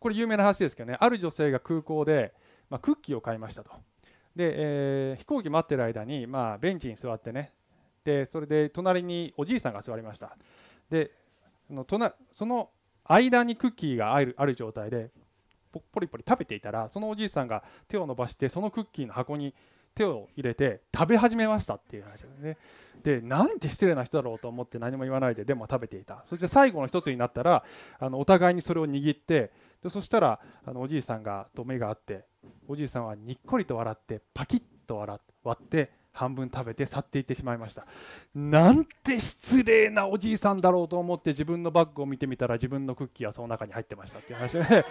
[0.00, 0.96] これ有名な話ですけどね。
[0.98, 2.32] ある女性が空港で、
[2.68, 3.70] まあ、クッキーを買いましたと。
[4.34, 7.52] で、えー、飛行機待ってる間に、まあ、ベンチに座ってね。
[8.04, 10.36] でそれで隣におじいさんが座りました。
[10.88, 11.12] で
[11.68, 12.70] その隣その
[13.04, 15.10] 間にクッキーがあるある状態で
[15.70, 19.54] ポリポリ食べていたらそのおじいさんが手を伸ばしてそのクッキーの箱に
[20.00, 22.56] 手を入れて食べ始めましたっていう話ですね。
[23.02, 26.24] でなんて失礼な人だろうと思って何も言わないででも食べていた。
[26.28, 27.64] そして最後の一つになったら
[27.98, 32.24] あのお互いにそれを握ってでそしたらあのおじいさんがと目が合って
[32.66, 37.86] おじいさんはにっこりと笑ってパキッと割って半分食べて去っていってしまいました。
[38.34, 44.58] なんて失礼なおじいさんだろうと思って自分のバッグを見てみたら自分のクッキーはその中に入ってましたっていう話。
[44.58, 44.84] で、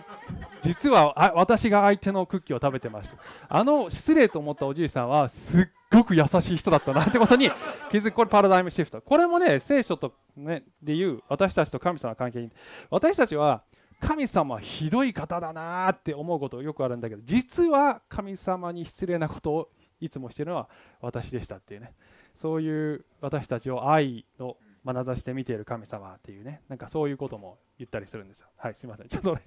[0.62, 3.16] 実はあ私が相手のクッキーを食べてました。
[3.48, 7.50] あの失礼と思ったおじいさんはすっごく優しい人だったなってことに
[7.90, 9.00] 気づくこれパラダイムシフト。
[9.00, 12.52] これもね聖書と、ね、でいう私たちと神様の関係に。
[12.90, 13.62] 私たちは
[14.00, 19.68] 神様はひどい方だなって思うことよくあるんだけど実は神様に失礼なことを
[20.00, 20.68] いつもしてるのは
[21.00, 21.94] 私でしたっていうね。
[22.34, 26.62] そういう私たちを愛の眼差しで見ている神様っていうね。
[26.68, 28.48] なんかそういうことも言ったりするんですよ。
[28.56, 29.08] はいすいません。
[29.08, 29.42] ちょっとね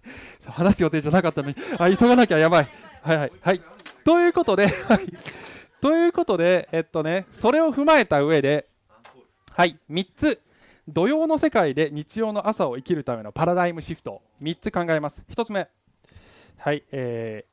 [0.45, 1.55] 話す予定じゃなかったのに。
[1.77, 2.67] あ急がなきゃやばい。
[3.01, 3.61] はいはいはい。
[4.03, 4.99] ということではい。
[5.79, 8.67] ということでえっとねそれを踏まえた上で
[9.51, 10.41] はい3つ。
[10.87, 14.21] 土曜の世界で日曜の朝を生きるためのパラダイムシフト。
[14.41, 15.23] 3つ考えます。
[15.29, 15.69] 1つ目。
[16.57, 17.45] はいえ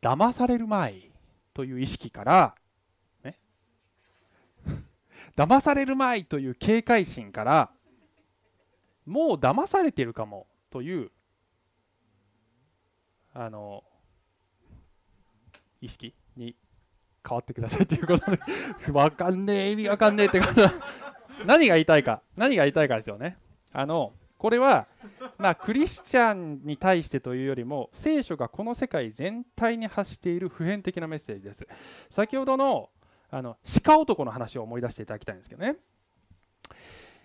[0.00, 1.13] ー、騙される前。
[1.54, 2.54] という意識から、
[3.22, 3.38] ね、
[5.36, 7.70] 騙されるまいという警戒心から
[9.06, 11.10] もう騙されてるかもという
[13.32, 13.84] あの
[15.80, 16.56] 意識に
[17.26, 18.38] 変わってくださいということで
[18.92, 20.54] 分かんねえ意味わかんねえってこと。
[21.46, 23.36] 何が言いたいか何が言いたいかですよね。
[23.72, 24.88] あのこれは、
[25.38, 31.66] まあ、クリスチャンに対してというよりも聖書がこの世界全体に発している普遍的なメッセージです。
[32.10, 32.90] 先ほどの
[33.30, 35.76] あの鹿男の話を思い出していただきたいんですけどね。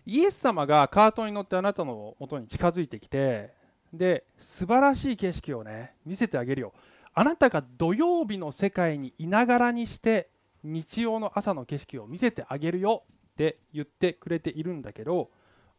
[0.06, 3.54] イエス様がカートに乗ってあなたのもとに近づいてきて
[3.92, 6.74] で素晴らしい景色をね見せてあげるよ。
[7.14, 10.30] あなたが土曜日の世界にいながらにして
[10.64, 13.04] 日曜の朝の景色を見せてあげるよ
[13.34, 15.32] って言ってくれているんだけど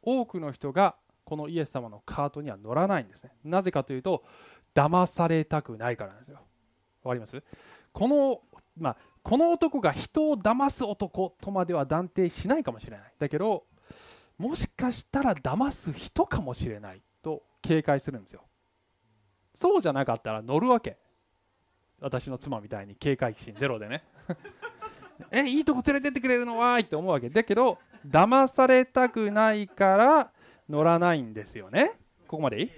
[0.02, 3.32] 多くの人がこのイエス様のカートには乗らないんですね。
[3.44, 4.24] なぜかというと
[4.74, 6.40] 騙されたくないからなんですよ。
[7.02, 7.42] わかります？
[7.92, 8.40] この,、
[8.76, 13.12] まあ、この男が人を騙す男とまでは断定しないかもしれない。
[13.18, 13.64] だけど
[14.38, 18.42] もしかしたら騙す人かもしれないと警戒するんですよ。
[19.54, 20.96] そうじゃなかったら乗るわけ。
[22.00, 24.04] 私の妻みたいに警戒心ゼロでね。
[25.30, 26.56] えいいとこ連れてってくれるの？
[26.56, 27.28] わーいって思うわけ。
[27.28, 30.32] だけど騙されたくないから
[30.70, 31.92] 乗らないんですよね。
[32.28, 32.70] ここまでいい？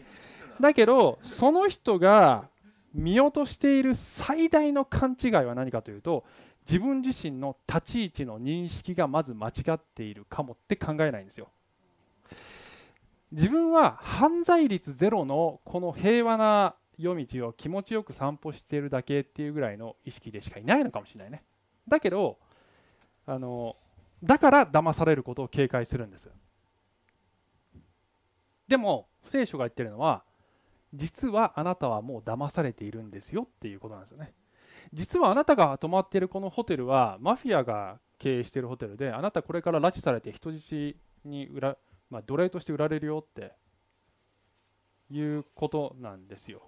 [0.61, 2.49] だけどその人が
[2.95, 6.25] 見落としている最大の勘違いは何かというと
[6.67, 11.49] 自分自身の立ち位置の認識がまず間違っているかもって考えないんですよ。
[13.33, 21.43] 自分は犯罪率ゼロのこの平和な夜道を気持ちよく散歩しているだけっていうぐらいの意識でしかいないのかもしれないね。
[21.89, 22.39] だけど
[23.27, 23.77] あの
[24.23, 26.31] だから騙されることを警戒するんです。
[28.73, 30.23] でも聖書が言ってるのは
[30.95, 34.33] 実はあなたはもう騙されているんですよっていうことなんですよね。
[34.95, 41.61] 実はあなたが泊まっているこのホテルはマフィアが経営しているホテルであなたこれから拉致されて人質に売
[42.09, 43.53] まあ、奴隷として売られるよって
[45.11, 46.63] いうことなんですよ。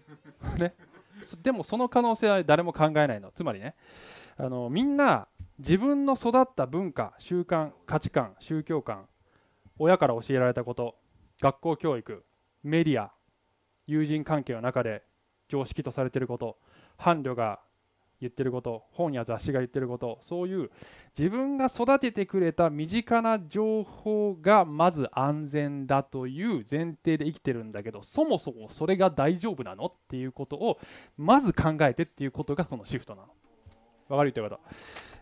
[0.60, 0.74] ね、
[1.42, 3.32] でもその可能性は誰も考えないの。
[3.32, 3.74] つまりね
[4.36, 9.08] あのみんな自分の育った文化習慣価値観宗教観
[9.78, 10.96] 親から教えられたこと
[11.40, 12.24] 学校教育
[12.62, 13.12] メディア
[13.86, 15.02] 友人関係の中で
[15.48, 16.58] 常識とされていること
[16.96, 17.60] 伴侶が
[18.20, 20.70] 言ってること本や雑誌が言ってることそういう
[21.16, 29.86] 自分が育ててくれた身近な情報がまず安全だという前提で生きてるんだけどそもそもそれが大丈夫なの？
[29.86, 30.80] っていうことを
[31.16, 33.28] まず考えてっていうことがこのシフトなの。
[34.08, 34.60] わかるということ、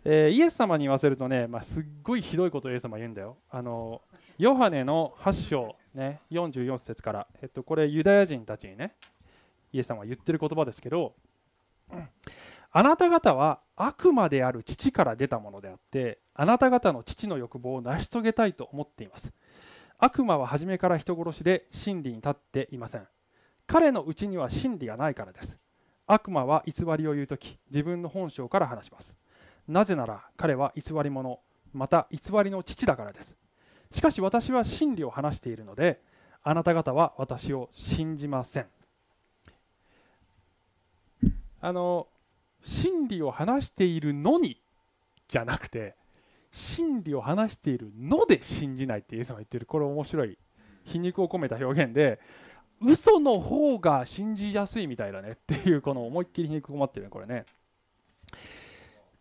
[0.05, 3.37] えー、イエス様に言わせるとね、まあ、すっごいひどいことをイエス様言うんだよ。
[3.50, 4.00] あの
[4.38, 8.94] ヨハネの8章、ね、44節から、えっと、これユダヤ人たちにね
[9.72, 11.14] イエス様が言ってる言葉ですけど、
[12.70, 19.32] あなた方は悪魔である父から出たものであってあなた方の父の欲望を成し遂げたいと思っています。
[19.98, 23.09] 悪魔は初めから人殺しで真理に立っていません。
[23.66, 25.59] 彼のうちには真理がないからです。
[26.06, 29.16] 悪魔は偽りを言う時自分の本性から話します。
[29.66, 31.40] なぜなら彼は偽り者
[31.72, 33.35] また偽りの父だからです。
[33.90, 36.01] しかし私は真理を話しているので
[36.42, 38.66] あなた方は私を信じません。
[41.61, 42.07] あの
[42.62, 44.61] 真理を話しているのに
[45.29, 45.94] じゃなくて
[46.53, 50.38] 真理を話しているので信じないってイエス様言ってるこれ面白い
[50.85, 52.20] 皮肉を込めた表現で
[52.81, 57.44] 嘘の方が信じやすいみたいだね っていうこの思いっきり皮肉こまってるねこれね。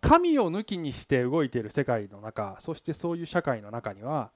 [0.01, 4.31] 神を抜きにして動いている世界の中そしてそういう社会の中には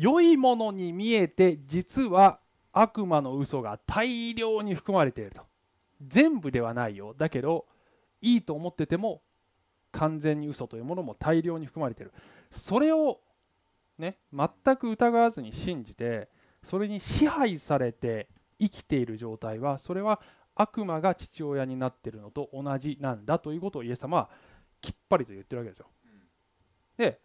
[0.00, 2.38] 良いものに見えて実は
[2.72, 5.42] 悪魔の嘘が大量に含まれていると。
[6.06, 7.14] 全部ではないよ。
[7.18, 7.66] だけど
[8.20, 9.22] いいと思ってても
[9.90, 12.12] 完全に嘘というものも大量に含まれている。
[12.52, 13.20] それを
[13.98, 16.28] ね全く疑わずに信じて
[16.62, 18.28] それに支配されて
[18.60, 20.20] 生きている状態はそれは
[20.54, 24.30] 悪魔が父親になっているのと同じなんだということをイエス様は
[24.80, 25.86] きっぱりと言ってるわけですよ。
[26.96, 27.20] で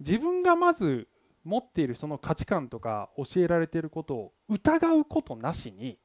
[0.00, 1.08] 自分がまず
[1.46, 5.96] 持っているその価値観とか教えられていることを疑うことなしに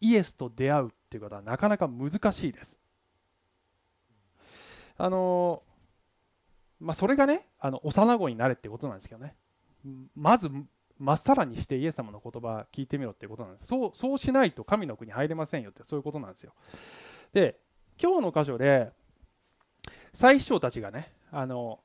[0.00, 2.78] イエスと出会うっていうことはなかなか難しいです。
[4.96, 5.62] あの
[6.78, 9.34] まあ、それがねあの幼子になれってことなんですけどね。
[10.14, 10.48] まず
[10.98, 13.66] まっさらにしてイエス様の言葉聞いてみろってことなんです。
[13.66, 16.52] そうそうしないと神の国入れませんよってそういうことなんですよ。
[17.32, 17.58] で
[18.00, 18.92] 今日の箇所で
[20.12, 21.80] 最初たちがねあの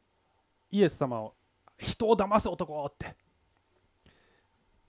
[0.70, 1.34] イエス様を
[1.78, 3.16] 人を騙す男って。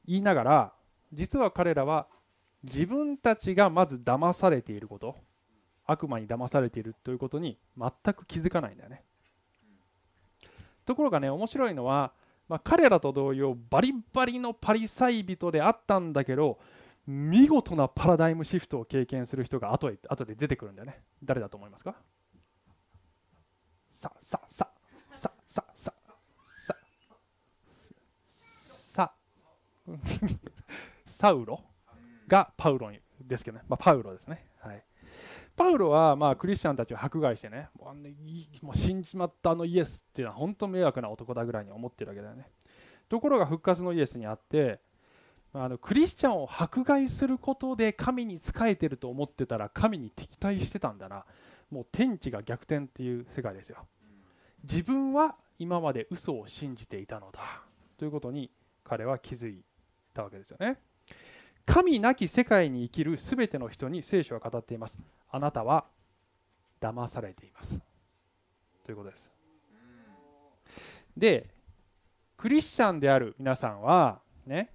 [0.06, 0.72] 言いながら
[1.12, 2.06] 実は彼らは
[2.62, 5.16] 自分たちがまず騙されていること
[5.86, 9.02] 悪魔に騙されているということに全く気づかないんだよね。
[10.84, 12.12] ところがね面白いのは、
[12.48, 16.58] まあ、彼らと同様バリバリのパリサイ人であったんだけど
[17.06, 21.02] 見事なパラダイムシフトを経験する人が後で後で出てくるんだよね。
[21.22, 21.94] 誰だと思いますか？
[23.88, 24.68] さささ
[25.14, 25.94] ささささ
[28.26, 29.14] さ
[31.04, 31.60] サウロ？
[32.26, 34.46] がパウロですけどね、まあ、パウロですね。
[34.60, 34.82] はい。
[35.56, 42.48] パウロはまあクリスチャンたちを迫害してねもうもう死んじまったあのイエスっていうのは本当迷惑な男だぐらいに思ってるわけだよね。
[43.08, 44.80] ところが復活のイエスにあって
[45.52, 51.24] あのクリスチャンを迫害することで神に仕えてると思ってたら神に敵対してたんだな。
[51.70, 53.86] もう天地が逆転っていう世界ですよ。
[54.62, 57.40] 自分は今まで嘘を信じていたのだ。
[57.96, 58.50] ということに
[58.82, 59.62] 彼は気づい
[60.14, 60.78] たわけですよね。
[61.66, 64.98] 神なき世界に生きるすべての人に聖書は語っています。
[65.30, 65.84] あなたは
[66.80, 67.80] 騙されています。
[68.84, 69.32] ということです。
[71.16, 71.50] で
[72.36, 74.70] クリスチャンである皆さんはね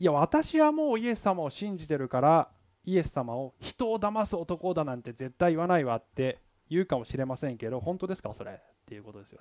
[0.00, 2.48] いや私はもうイエス様を信じてるから
[2.84, 8.34] イエス様を人を騙す男だなんて絶対言わないわって言うかもしれませんけど本当ですか？
[8.34, 8.52] それ。
[8.52, 8.56] っ
[8.86, 9.40] ていうことですよ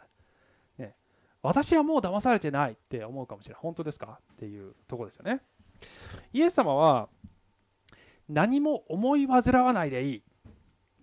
[0.78, 0.94] ね。
[1.44, 3.62] 私はもう騙されてないって思うかもしれない。
[3.62, 4.20] 本当ですか？
[4.34, 5.42] っていうところですよね。
[6.34, 7.10] イエス様は
[8.30, 10.24] 何も思い煩わないでいい。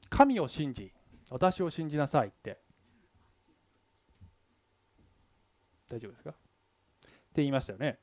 [0.08, 0.92] 神を信じ
[1.28, 2.58] 私を信じなさいって。
[5.88, 6.30] 大丈夫ですか？
[6.30, 7.98] って言いましたよね。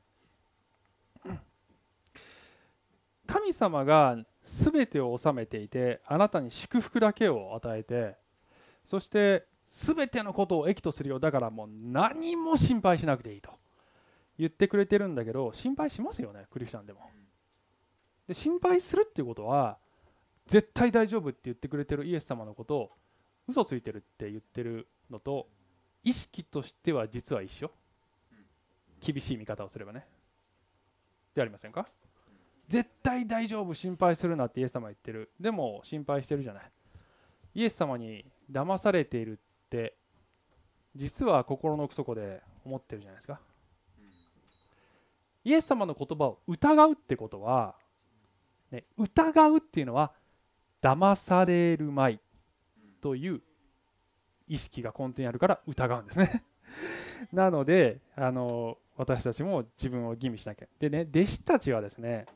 [3.26, 8.16] 神様が全てを治めていてあなたに祝福だけを与えて
[8.84, 13.50] そして全てのことを益とするよだからもう何も心配しなくていいと。
[14.38, 17.00] 言ってくれてるんだけど心配しますよねクリスチャンでも。
[18.28, 19.78] で心配するっていうことは
[20.46, 22.90] 絶対大丈夫って言ってくれてるイエス様のことを
[23.48, 25.48] 嘘ついてるって言ってるのと
[26.04, 27.70] 意識としては実は一緒。
[29.00, 30.06] 厳しい見方をすればね。
[31.34, 31.86] でありませんか？
[32.68, 35.30] 絶対大丈夫心配するなってイエス様言ってる。
[35.40, 36.70] でも心配してるじゃない。
[37.54, 39.94] イエス様に騙されているって
[40.94, 43.40] 実は心の奥底で思ってるじゃないですか。
[45.44, 47.76] イエス様の言葉を疑うってことは、
[48.72, 50.12] ね、疑うっていうのは
[50.82, 52.18] 騙されるまい
[53.00, 53.40] という
[54.48, 56.42] 意識が根底にあるから疑うんですね。
[57.32, 60.66] なのであの私たちも自分を吟味しなきゃ。
[60.78, 62.26] でね弟子たちはですね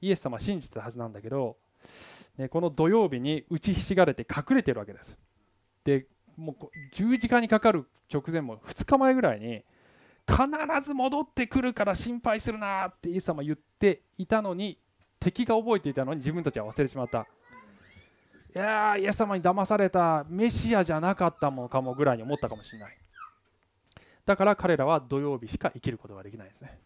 [0.00, 1.56] イエス様信じてたはずなんだけど、
[2.36, 5.18] ね、この土曜日に打ちひしがれて隠れてるわけです。
[5.84, 6.06] で
[6.36, 9.64] もう十字架にかかる直前も2日前ぐらいに
[10.28, 14.78] 必ず戻ってくるから心配するなってイエス様言っていたのに
[15.18, 17.26] 敵が覚えていたのに自分たちは忘れてしまった
[18.56, 20.24] いやイエス様に騙された。
[20.30, 22.98] メシアじゃなかったものかもぐらいに思ったかもしれない。
[24.24, 26.80] だから彼らは土曜日しか生きることができないですね。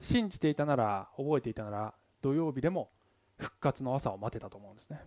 [0.00, 2.88] 信じていたなら覚えていたなら土曜日でも
[3.36, 5.02] 復活の朝を待てたと思うんですね。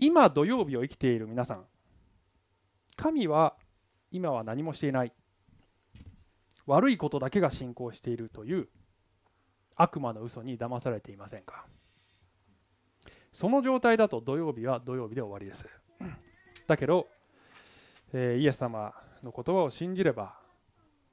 [0.00, 1.64] 今土曜日を生きている皆さん
[2.98, 3.54] 神は
[4.10, 5.12] 今は何もしていない。
[6.66, 8.68] 悪いことだけが進行しているという
[9.76, 11.64] 悪魔の嘘に騙されていませんか。
[13.32, 15.66] その状態だと土曜日は土曜日で終わりです。
[16.66, 17.06] だけど、
[18.12, 18.92] えー、イエス様
[19.22, 20.34] の言葉を信じれば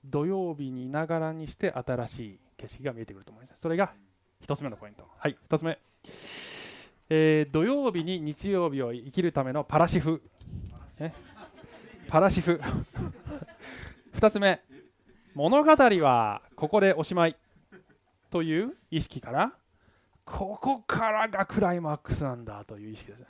[0.03, 3.61] 土曜日にいながらにして新しい景色が見えてくると思います。
[3.61, 3.93] それが
[4.43, 5.07] 1つ目のポイント。
[5.17, 5.77] はい2つ目、
[7.09, 10.23] えー、土曜日に日曜日を生きるためのパラシフ、
[10.99, 11.13] ね、
[12.07, 12.61] パラシフ。
[14.13, 14.61] 2つ目。
[15.33, 17.35] 物語はここでおしまい
[18.29, 19.53] という意識から
[20.23, 23.27] ここからがクライマックスなんだという意識ですね。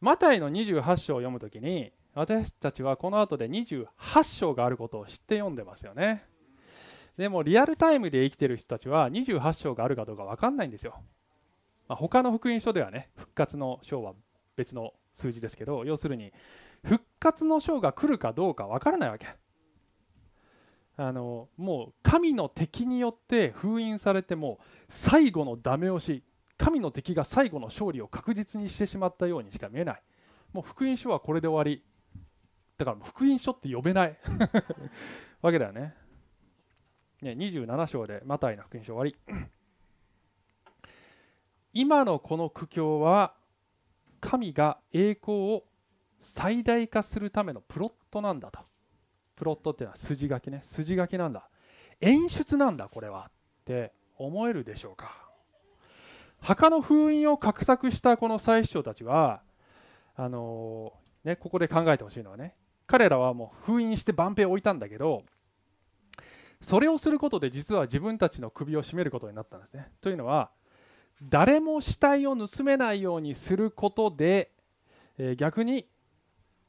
[0.00, 6.24] マタイの28章を読むときに私たちはこの後で28章があることを知って読んでますよね。
[7.16, 10.94] でもリアルタイムで生きてる人たちは28章があるかどうか分かんないんですよ、
[11.86, 14.14] まあ、他の福音書ではね復活の章は
[14.56, 16.32] 別の数字ですけど要するに
[16.84, 19.26] 復活の章が来るかどうか分からないわけ。
[20.96, 26.22] あのもう神の敵によって封印されても最後のダメ押し
[26.56, 30.02] 神の敵が最後の勝利を確実にしてしまったようにしか見えない。
[30.52, 31.82] もう福音書はこれで終わり。
[32.76, 34.18] だから福音書って呼べない。
[35.42, 35.94] わけだよね。
[37.22, 39.16] ね27章でマタイの福音書終わり。
[41.72, 43.34] 今のこの苦境は
[44.24, 45.64] 神が栄光を
[46.18, 48.60] 最大化するためのプロットなんだと。
[49.36, 50.60] プロットっていうのは筋書きね。
[50.62, 51.46] 筋書きなんだ。
[52.00, 53.28] 演出なんだこれは。
[53.28, 55.14] って思えるでしょうか。
[56.40, 59.42] 墓の封印を画策したこの祭司長たちは
[60.16, 62.54] あの、ね、ここで考えてほしいのはね。
[62.86, 65.24] 彼らはもう封印して万平を置いたんだけど
[66.60, 69.90] それをすることで実は自分たちの首を絞めることになったんですね。
[70.00, 70.50] というのは
[71.22, 74.50] 誰も死体を盗めないようにすることで、
[75.18, 75.86] えー、逆に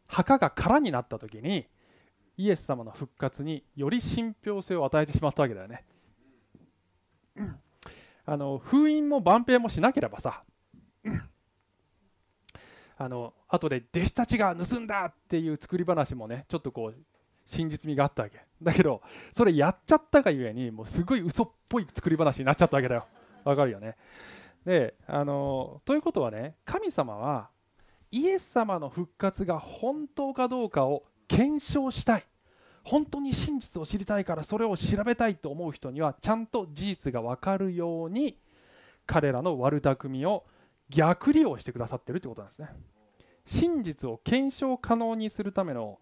[0.07, 1.67] 墓が空になった時に
[2.37, 5.83] イエス様の復活により信憑性を与えてしまったわけだよね。
[8.27, 10.43] あの封印も万平もしなければさ
[12.97, 16.95] あの後で弟子たちが盗んだっていう作り話もねちょっとこう
[17.45, 19.01] 真実味があったわけだけど
[19.33, 23.05] それやっちゃったがゆえにもうすごい嘘っぽい作り話になっちゃったわけだよ
[23.45, 23.95] わかるよね。
[24.65, 27.49] であのということはね神様は
[28.11, 32.25] イエス様の復活が本当かどうかを検証したい。
[32.83, 38.37] 本当に真実を知りたいからそれを調べたいと思う人にはちゃんと事実が分かるように
[39.07, 40.45] 彼らの悪巧みを
[40.89, 42.69] 逆利用してくださってるってことなんですね。
[43.45, 45.99] 真実を検証可能にするための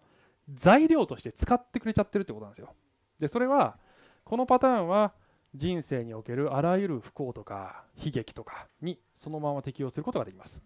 [0.52, 2.74] 材料として使ってくれちゃってるってことなんですよ。
[3.18, 3.78] でそれは
[4.22, 5.14] このパターンは
[5.54, 10.62] 人生におけるあらゆる不幸とか悲劇とかにそのまま適用することができます。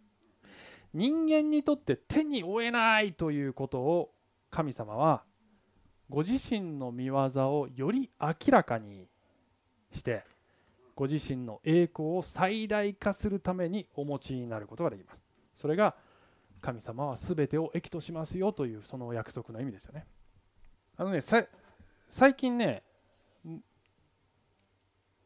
[0.95, 4.15] 人間にとって手に負えないということを
[4.51, 5.23] 神様は
[6.09, 9.07] ご自身の見業をより明らかに
[9.93, 10.25] して
[10.95, 15.23] ご自身の栄光を最大化するためにお持ちになることができます。
[15.55, 15.95] それが
[16.61, 20.07] 神様は全てを益としますよというその約束の意味ですよね。
[20.97, 21.21] あのね
[22.09, 22.83] 最近ね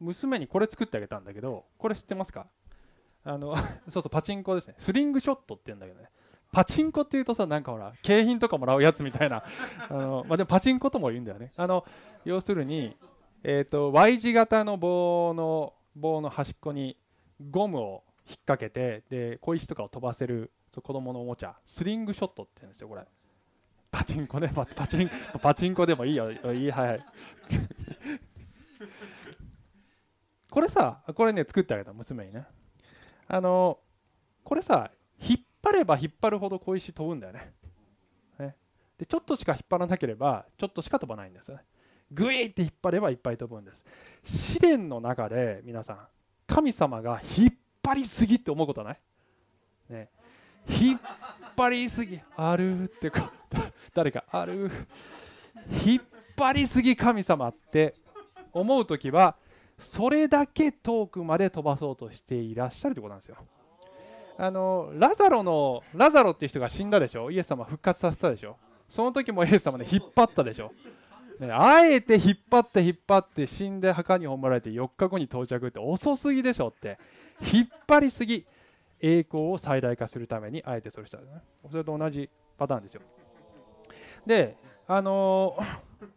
[0.03, 2.47] 娘にこれ作ってあげたんだけどこれ知ってますか？
[3.23, 3.55] あの
[3.89, 4.75] そうそうパチンコですね。
[4.77, 6.09] スリングショットって言うんだけどね。
[6.51, 9.43] パチンコっていうとさなんかほら景品とかもらうやつみたいな。
[9.89, 11.51] あの、まあ、でもパチンコとも言うんだよね。
[11.55, 11.85] あの
[12.25, 12.95] 要するに、
[13.43, 16.97] えーと、Y 字型の棒の棒の端っこに
[17.49, 21.55] ゴムを引っ掛けてで小石とかを飛ばせる子供のおもちゃ。
[21.65, 23.05] スリングショットって言うんですよこれ。
[23.91, 24.51] パチンコね。
[24.53, 25.09] パパチン
[25.41, 26.31] パチンコでもいいよ。
[26.31, 26.35] い
[26.65, 27.05] いはいはい。
[30.53, 32.45] これさこれね作ってあげた娘にね。
[33.27, 33.79] あの
[34.43, 37.53] これさ引っ張れば引っ張るほど小石飛ぶんだよね。
[38.37, 38.55] ね。
[38.99, 41.63] でちょっとしか引っ張らなければちょっとしか飛ばないんですよね。
[42.11, 43.83] グイって引っ張ればいっぱい飛ぶんです。
[44.23, 46.07] 試練の中で皆さん
[46.45, 48.99] 神様が引っ張りすぎって思うことない？
[49.89, 50.09] ね。
[50.69, 51.01] 引っ
[51.57, 53.33] 張りすぎあるってか
[53.95, 54.69] 誰かある？
[55.83, 56.03] 引っ
[56.37, 57.95] 張りすぎ神様って
[58.51, 59.35] 思う時は
[59.77, 63.37] それだけ遠くまで飛ばそうとしていらっしゃるということなんですよ。
[64.37, 67.29] あのラザロのラザロっていう人が死んだでしょ？
[67.29, 68.57] イエス様復活させたでしょ？
[68.89, 70.71] その時もイエス様ね引っ張ったでしょ、
[71.39, 76.97] ね、あえて引っ張って引っ張って死んで墓に葬られて4日後に到着って遅すぎでしょって。
[77.51, 78.45] 引っ張りすぎ
[79.01, 81.23] 栄光を最大化するためにあえてそれしたね。
[81.69, 83.01] それと同じパターンですよ。
[84.25, 84.55] で
[84.87, 85.57] あの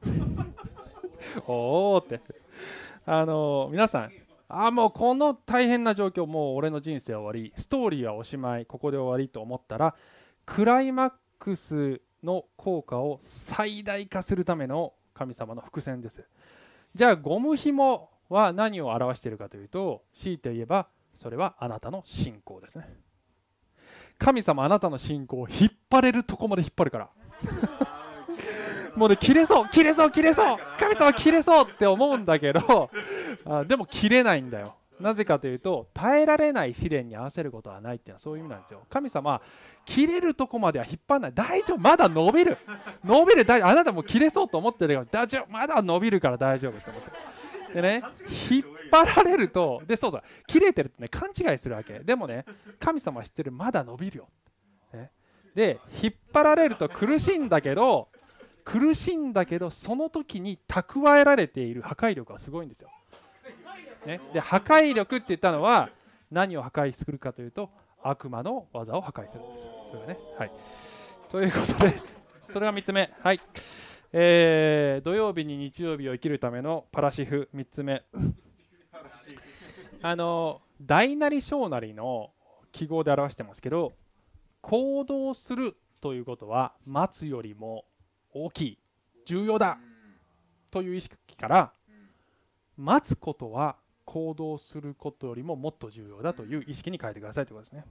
[0.05, 0.47] ー
[1.49, 2.21] おおって。
[3.09, 4.13] あの皆さん。
[4.49, 7.53] あもうこの大変な状況もう俺の人生終わり。
[7.57, 9.95] ストーリーはおしまいここで終わりと思ったら
[10.45, 16.25] クライマックスの効果を最大化するための神様の伏線です。
[16.97, 22.93] じゃあゴム紐は何を表しているかというと強いて言えばそれはあなたの信仰ですね。
[24.19, 27.11] 神様あなたの信仰を引っ張れるとこまで引っ張るから。
[28.97, 30.57] もうね切れそう切れそう切れそう。
[30.79, 32.91] 神様切れそうって思うんだけど
[33.45, 34.75] あでも切れないんだよ。
[34.99, 38.83] なぜかというと耐えられない試練に合わせることはないっていうのはそういう意味なんですよ。
[38.89, 39.43] 神様
[39.85, 41.33] 切れるとこまでは引っ張らない。
[41.35, 42.57] 大丈夫まだ伸びる。
[43.05, 45.05] 伸びる大あなたも切れそうと思ってるよ。
[45.05, 47.11] 大丈夫まだ伸びるから大丈夫って思って
[47.75, 48.03] でね
[48.51, 51.99] 引っ張られるとでそうそう切れてるってね勘違いするわけ。
[51.99, 52.47] でもね
[52.81, 53.53] 神様知ってる。
[53.53, 54.29] まだ伸びるよ、
[54.95, 55.11] ね、
[55.55, 58.09] で引っ張られると苦しいんだけど
[58.67, 62.91] 苦しいんだけどその時に蓄えられている破壊力はすごいんですよ、
[64.05, 65.89] ね、で破壊力って言ったのは
[66.33, 67.71] 何を破壊するかというと
[68.03, 69.69] 悪魔の技を破壊するんです。
[69.91, 70.19] それがね。
[70.39, 70.51] はい。
[71.31, 72.03] ということで
[72.49, 73.13] それが3つ目。
[73.21, 73.41] はい。
[74.13, 78.05] えー、土曜日に日曜日を生きるためのパラシフ3つ目。
[80.03, 82.33] あの大なり小なりの
[82.71, 83.95] 記号で表してますけど
[84.61, 87.87] 行動するということは待つよりも
[88.45, 88.79] 大きい
[89.25, 89.79] 重要だ
[90.71, 91.73] という意識から
[92.77, 97.85] 待つことは行動することよりももっと重要だという意識に変えてくださいということですね。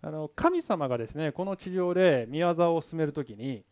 [0.00, 3.64] あの神様がですねこの地上で見業を進めるときに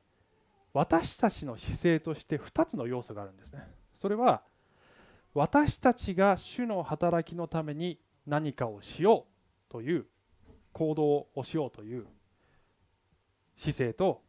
[0.73, 3.61] 私たちの姿勢として2つの要素があるんですね。
[3.95, 4.43] それは
[5.35, 9.27] 私たちが主の働きのために何かをしよ
[9.69, 10.07] うという
[10.73, 12.07] 行動をしようという
[13.57, 14.23] 姿勢と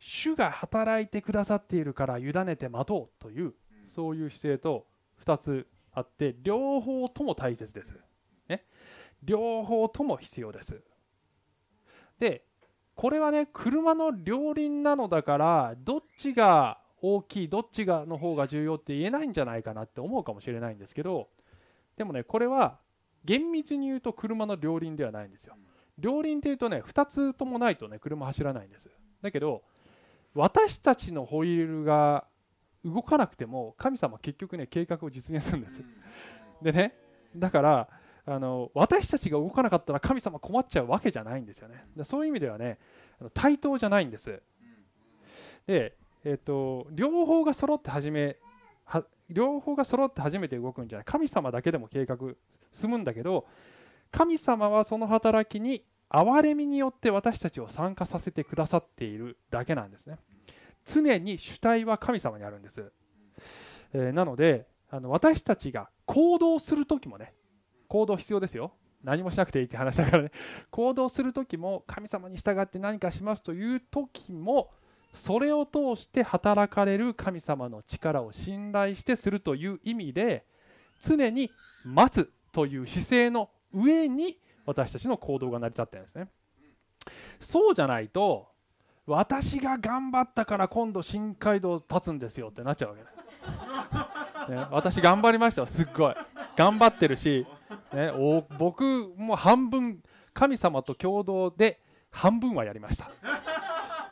[0.00, 3.54] 主が働いてくださっているから委ねて待とうという
[3.86, 4.86] そういう姿勢と
[5.24, 7.94] 2つあって両方とも大切です、
[8.48, 8.64] ね、
[9.22, 10.80] 両方とも必要です。
[12.18, 12.44] で
[12.94, 21.28] これはね車の両輪なのだからどっちが大きいどっちがの方が重要って言えないんじゃないかなって思うかもしれないんですけど
[21.96, 22.78] でもねこれは
[23.24, 25.54] 厳密に言うと車の両輪ではないんですよ。
[25.98, 28.90] 両輪っていうとね2つともないとね車走らないんです。
[29.22, 29.62] だけど
[30.34, 32.26] 私たちのホイールが
[32.84, 35.82] 動かなくても神様は結局ね計画を実現するんです。
[36.62, 36.94] でね
[37.36, 37.88] だから
[38.26, 41.84] あの私たちが動かなかったら神様困っちゃうわけじゃないんですよね。
[42.04, 42.78] そういう意味ではね
[43.34, 44.42] 対等じゃないんです。
[45.66, 48.36] で、えーと、両方が揃って始め
[49.28, 51.04] 両方が揃って初めて動くんじゃない。
[51.04, 52.16] 神様だけでも計画
[52.72, 53.46] 進むんだけど
[54.10, 60.18] 神様はその働きに憐れみによって私たちを参加させてくださっているだけなんですね。
[60.84, 62.90] 常に主体は神様にあるんです、
[63.92, 67.34] えー、なのであの私たちが行動する時もね
[67.86, 68.72] 行動必要ですよ。
[69.02, 70.32] 何もしなくていいって話だからね。
[70.70, 74.70] 行動する時も神様に従って何かしますという時も
[75.12, 80.44] それを通して働かれる神様の力を信頼してするという意味で
[81.00, 81.50] 常に
[81.84, 86.28] 待つという姿勢の上に私たちの行動が成り立ってるんですね。
[87.38, 88.48] そうじゃないと
[89.06, 96.14] 私が頑張ったから今度新街道立つんですよってなっちゃうわけね、 私頑張りましたよすっごい。
[96.56, 97.46] 頑張ってるし、
[97.92, 100.02] ね、お僕も半分
[100.34, 101.80] 神様と共同で
[102.10, 103.10] 半分はやりました、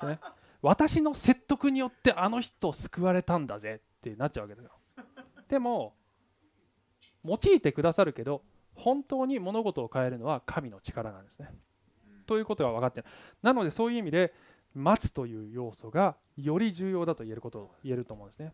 [0.07, 0.18] ね、
[0.62, 4.70] 私の説得によってあの人を救われたんだぜってなっちゃうわけですよ。
[5.49, 5.94] でも
[7.24, 8.42] 用いてくださるけど
[8.78, 11.50] 本当に物事を変えるのは神の力なんですね。
[12.26, 13.06] ということが分かってる。
[13.42, 14.32] なのでそういう意味で
[14.74, 18.52] 待つという要素がより重要だと言えることを言えると思うんですね。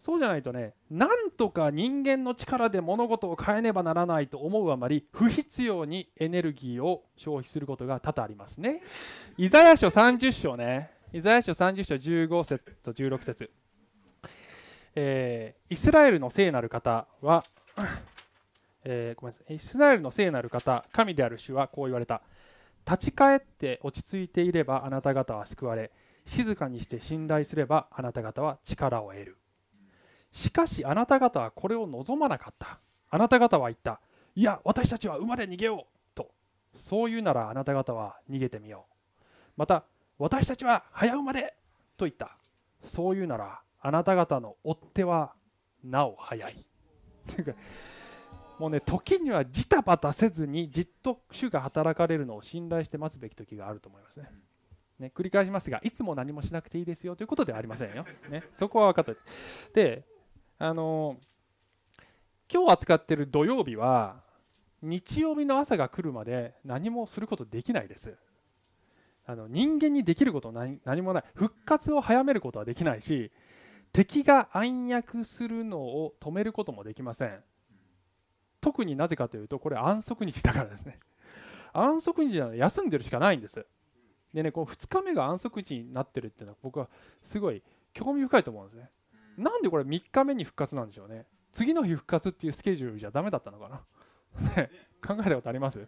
[0.00, 8.82] そうじゃないとねなんとか人間の力で物事を変えねばならないと思うあまり不必要にエネルギーを消費することが多々ありますね。
[9.36, 10.90] イザヤ書30章ね。
[11.12, 13.50] イザヤ書30章15節と16節。
[14.94, 17.44] えー、イスラエルの聖なる方は、
[18.84, 19.56] えー、ごめんなさい。
[19.56, 22.22] イスラエルの聖なる方神である主はこう言われた。
[22.86, 25.92] 立ち返って落ち着いていればあなた方は救われ
[26.24, 29.38] 静かにして信頼すればあなた方は力を得る。
[30.32, 32.80] しかしあなた方はこれを望まなかった。
[33.10, 34.00] あなた方は言った。
[34.34, 36.30] いや私たちは馬で逃げようと。
[36.74, 39.22] そう言うならあなた方は逃げてみよう。
[39.56, 39.84] また
[40.18, 41.54] 私たちは早馬で
[41.96, 42.36] と言った。
[42.82, 45.34] そう言うならあなた方の追っ手は
[45.84, 46.66] なお早い。
[48.62, 54.30] もうね時にはジタバタせずにじっと主が働かれるのを信頼して待つべき時があると思いますね。
[55.00, 58.06] ね繰り返しますがいつも何もしなくていいですよということではありませんよ。
[58.30, 59.20] ね、 そこは分かった
[59.74, 60.06] で
[60.60, 61.18] あの
[62.48, 64.22] 今日扱っている土曜日は
[64.80, 68.16] 日曜日の朝が来るまで何もすることできないです。
[69.26, 73.32] あの人間にできることは何もない復活を早めることはできないし
[73.92, 77.42] 敵が暗躍するのを止めることもできません
[78.62, 80.98] 特になぜかというとこれ安息日だからですね。
[81.74, 83.66] 安息日なので休んでるしかないんです。
[84.32, 86.88] でねこの2日目が安息日になってるっていうのは僕は
[87.20, 88.88] すごい興味深いと思うんですね。
[89.36, 91.26] なんでこれ3日目に復活なんでしょうね。
[91.52, 93.80] 次の日復活っていうスケジュールじゃダメだったのかな。
[95.06, 95.86] 考えたことあります？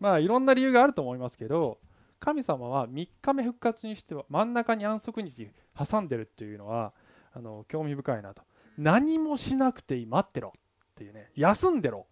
[0.00, 1.78] まあいろんな理由があると思いますけど
[2.18, 6.92] 神様は3日目復活にしては真ん中に安息日挟んでるっていうのは
[7.34, 8.42] あの興味深いなと。
[8.78, 10.06] 何もしなくていい。
[10.06, 10.52] 待ってろ。
[10.96, 12.06] っていうね休んでろ。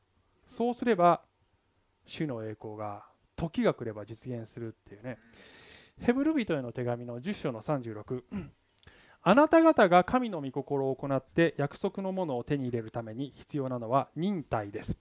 [0.47, 1.23] そうすれば
[2.05, 3.05] 主の栄光が
[3.35, 5.19] 時が来れば実現するっていうね。
[6.01, 8.23] ヘブル人への手紙の10章の36
[9.23, 14.99] あなた方が神の御心を行って約束のものを手に入れるために必要なのは忍耐です。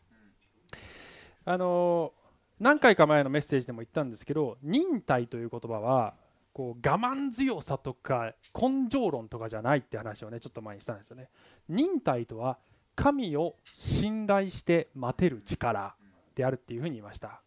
[1.43, 2.13] あの
[2.59, 6.13] 何回か前のメッセージでも言ったんですけど忍耐という言葉は
[6.53, 11.29] こう我慢強さとか根性論とかじゃないって話をねちょっと前にしたんですよね。
[11.67, 12.59] 忍耐とは
[12.95, 15.95] 神を信頼して待てる力
[16.35, 17.41] であるっていうふうに言いました。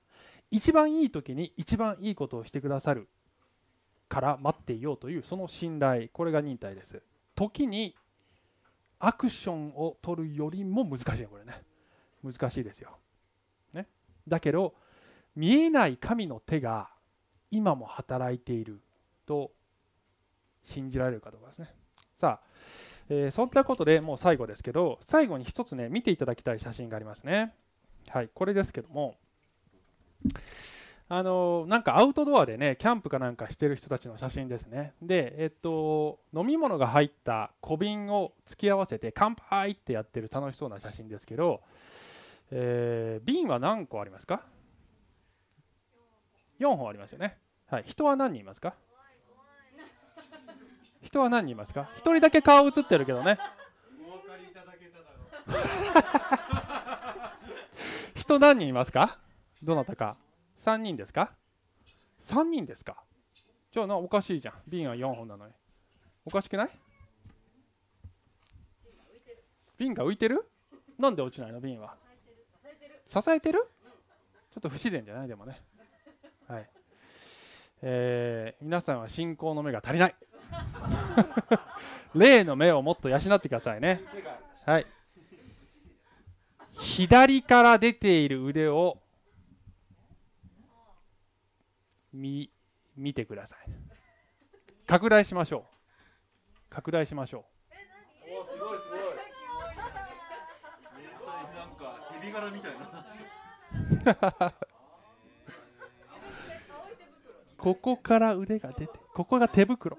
[0.51, 3.09] 一番いい時に一番いいことをしてくださる
[4.09, 7.03] から待っていようというその信頼これが忍耐です。
[7.35, 7.97] 時に
[8.99, 11.63] アクションを取るよりも難しいこれね。
[12.25, 12.99] 難しいですよ、
[13.73, 13.87] ね、
[14.27, 14.75] だけど
[15.37, 16.89] 見えない神の手が
[17.51, 18.81] 今も働いている
[19.27, 19.53] と
[20.65, 21.73] 信じられるかどうかですね。
[22.15, 22.47] さあ
[23.09, 27.55] えー、そんなことでもう最後ですけど最後に一つね見ていただきたい写真がありますね。
[28.09, 29.17] はいこれですけども
[31.09, 34.93] あのなんかアウトドアでねキャンプかなんかしてる人たちの写真ですね。
[35.01, 41.63] でえっと飲み物が入った小瓶を付き合わせて乾杯ってやってる楽しそうな写真ですけど、
[42.51, 44.43] えー、瓶は何個ありますか
[46.59, 47.39] ？4本ありますよね。
[47.67, 48.75] はい人は何人いますか？
[51.07, 53.39] 人は何人いますか？1人だけ顔映ってるけどね。
[58.17, 59.19] 人何人いますか？
[59.63, 60.17] どなたか。
[60.57, 61.33] 3人ですか
[62.19, 62.97] ？3人ですか？
[63.71, 64.55] じゃあなおかしいじゃん。
[64.67, 65.53] 瓶は4本なのに。
[66.25, 66.71] おかしくない？
[69.79, 70.45] 瓶が浮いてる？
[70.99, 71.61] なんで落ちないの？
[71.61, 71.95] 瓶は。
[73.09, 73.65] 支えてる？
[74.53, 75.29] ちょっと不自然じゃない？
[75.29, 75.63] でもね。
[76.49, 76.69] はい。
[77.83, 80.17] えー、皆さんは信仰の目が足りない
[82.15, 84.03] 霊の目をもっと養ってくださいね。
[84.65, 84.87] はい。
[86.79, 88.99] 左から出ている腕を
[92.13, 92.51] 見
[92.97, 93.59] 見てください。
[94.87, 95.63] 拡大しましょう。
[96.71, 97.45] 拡大しましょう。
[98.41, 98.99] おすごいすごい。
[101.57, 103.07] なんか蛇柄みたいな。
[107.59, 109.97] ここから腕が出て、ここが手袋。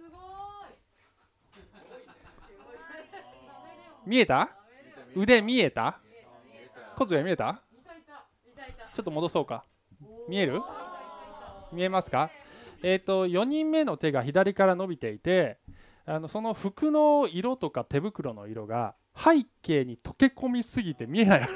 [4.08, 4.50] 見えた？
[5.16, 6.00] 腕見えた？
[6.96, 7.62] 小杖見えた？
[8.96, 9.66] ちょっと戻そうか。
[10.30, 10.62] 見える？
[11.74, 12.32] 見えますか？
[12.84, 15.58] えっ、ー、と4人目の手が左から伸びていて
[16.06, 21.48] あのその服の色とか手袋の色が背景に溶け込みすぎて見えない。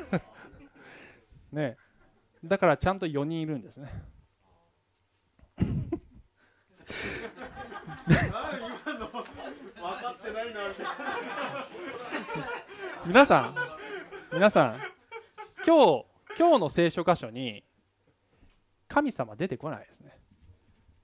[1.53, 1.77] ね。
[2.43, 3.89] だからちゃんと4人いるんですね。
[8.07, 10.61] 今の分かってないな
[13.05, 13.55] 皆さん
[14.31, 14.79] 皆さん
[15.65, 16.05] 今日
[16.37, 17.63] 今日の聖書箇所に
[18.87, 20.19] 神様出てこないですね。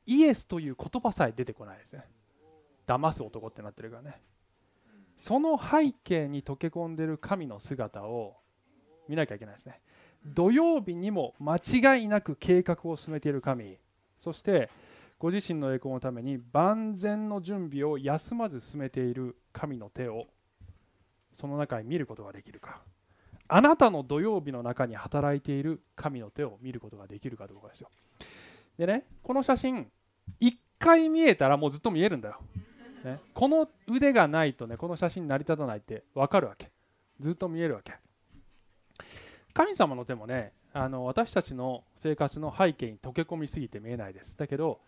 [0.06, 2.04] イエスという言葉さえ出てこないですね。
[2.86, 4.22] 騙す男ってなってるからね。
[5.16, 8.36] その背景に溶け込んでる神の姿を
[9.10, 9.82] 見なきゃいけないですね。
[10.24, 13.80] 土曜日にも間違いなく計画を進めている神。
[14.20, 14.70] そして
[15.18, 20.28] ご自身の栄光のために万全の準備を休まず進めている神の手を
[21.40, 22.82] その中に見ることができるか。
[23.48, 27.90] あなたの土曜日の中に働いている神の手を見ることができるかどうかですよ。
[28.78, 29.88] でねこの写真
[30.42, 32.38] 1回見えたらもうずっと見えるんだよ、
[33.04, 36.72] ね、この腕がないとねこの写真成り立たないって分かるわけ。
[37.20, 37.94] ずっと見えるわけ。
[39.54, 44.38] 神様の手もねあの私たちの生活の背景に溶け込みすぎて見えないです。
[44.38, 44.80] だけど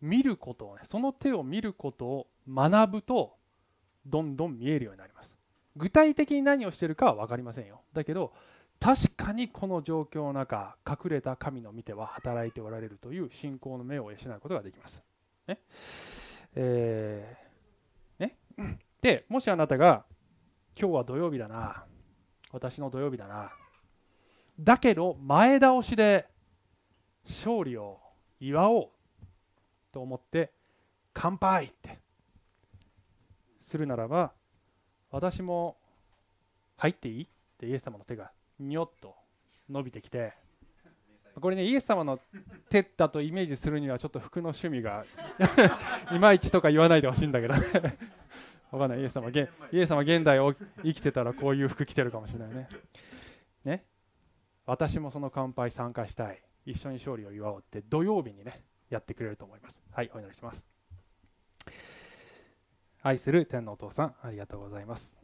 [0.00, 3.34] 見ることをねその手を見ることを学ぶと
[4.06, 5.36] どんどん見えるようになります。
[5.76, 7.80] 具体的に何をしているかは分かりませんよ。
[7.92, 8.32] だけど
[8.80, 15.02] 確かにこの状況の中隠れた神の見ては働いておられるという信仰の目を養うことができます。
[15.46, 15.58] ね。
[16.56, 18.36] えー、ね、
[19.00, 20.04] でもしあなたが
[20.78, 21.84] 今日は土曜日だな
[22.52, 23.50] 私の土曜日だな
[24.60, 26.28] だけど前倒しで
[27.26, 27.98] 勝利を
[28.38, 28.88] 祝おう
[29.92, 30.52] と思って
[31.12, 31.98] 乾杯って
[33.64, 34.32] するならば
[35.10, 35.76] 私も
[36.76, 37.22] 入っていい？
[37.24, 37.26] っ
[37.58, 39.14] てイエス様の手がにょっと
[39.68, 40.34] 伸びてきて
[41.40, 42.20] これねイエス様の
[42.68, 45.04] 手だとイメージするにはちょっと服の趣味が
[46.12, 47.54] いまいちとか言わないでほしいんだけど
[48.70, 49.00] わかんない。
[49.00, 49.32] イエス様イ
[49.72, 50.52] エス様現代を
[50.82, 52.68] 生きてたらこういう服着てるかもしれないね。
[53.64, 53.84] ね。
[54.66, 56.42] 私もその乾杯参加したい。
[56.66, 59.80] 一緒に勝利を祝おうって土曜日にねやってくれると思います。
[59.92, 60.73] はいお祈りします。
[63.06, 65.18] 愛する天皇お父さんありがとうございます。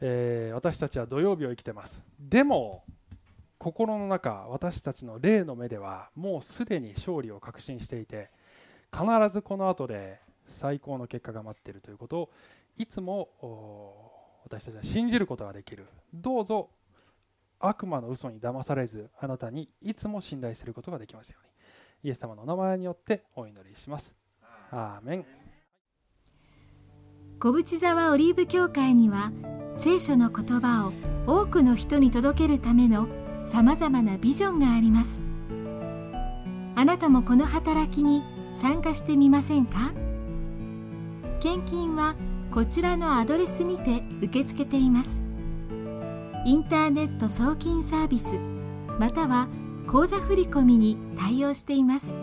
[0.00, 2.02] えー、私たちは土曜日を生きてます。
[2.18, 2.84] でも
[3.58, 8.30] 心の中私たちの霊の目ではもうすでに勝利を確信していて
[8.90, 12.30] 必ずこの後で最高の結果が待っているということを
[12.78, 13.28] いつも
[14.44, 15.86] 私たちは信じることができる。
[16.14, 16.70] どうぞ
[17.60, 22.08] 悪魔の嘘に騙されずあなたにいつも信頼することができますように。
[22.08, 24.14] イエス様のお名前によってお祈りします。
[24.70, 25.43] アーメン
[27.40, 29.30] 小淵沢オリーブ教会には
[29.74, 30.92] 聖書の言葉を
[31.26, 33.06] 多くの人に届けるための
[33.46, 35.20] さまざまなビジョンがあります。
[36.74, 38.22] あなたもこの働きに
[38.54, 39.92] 参加してみませんか？
[41.40, 42.14] 献金は
[42.50, 45.22] こちらのアドレスにて受け付けています。
[46.46, 48.36] インターネット送金サービス
[48.98, 49.48] または
[49.86, 52.14] 口座振込に対応しています。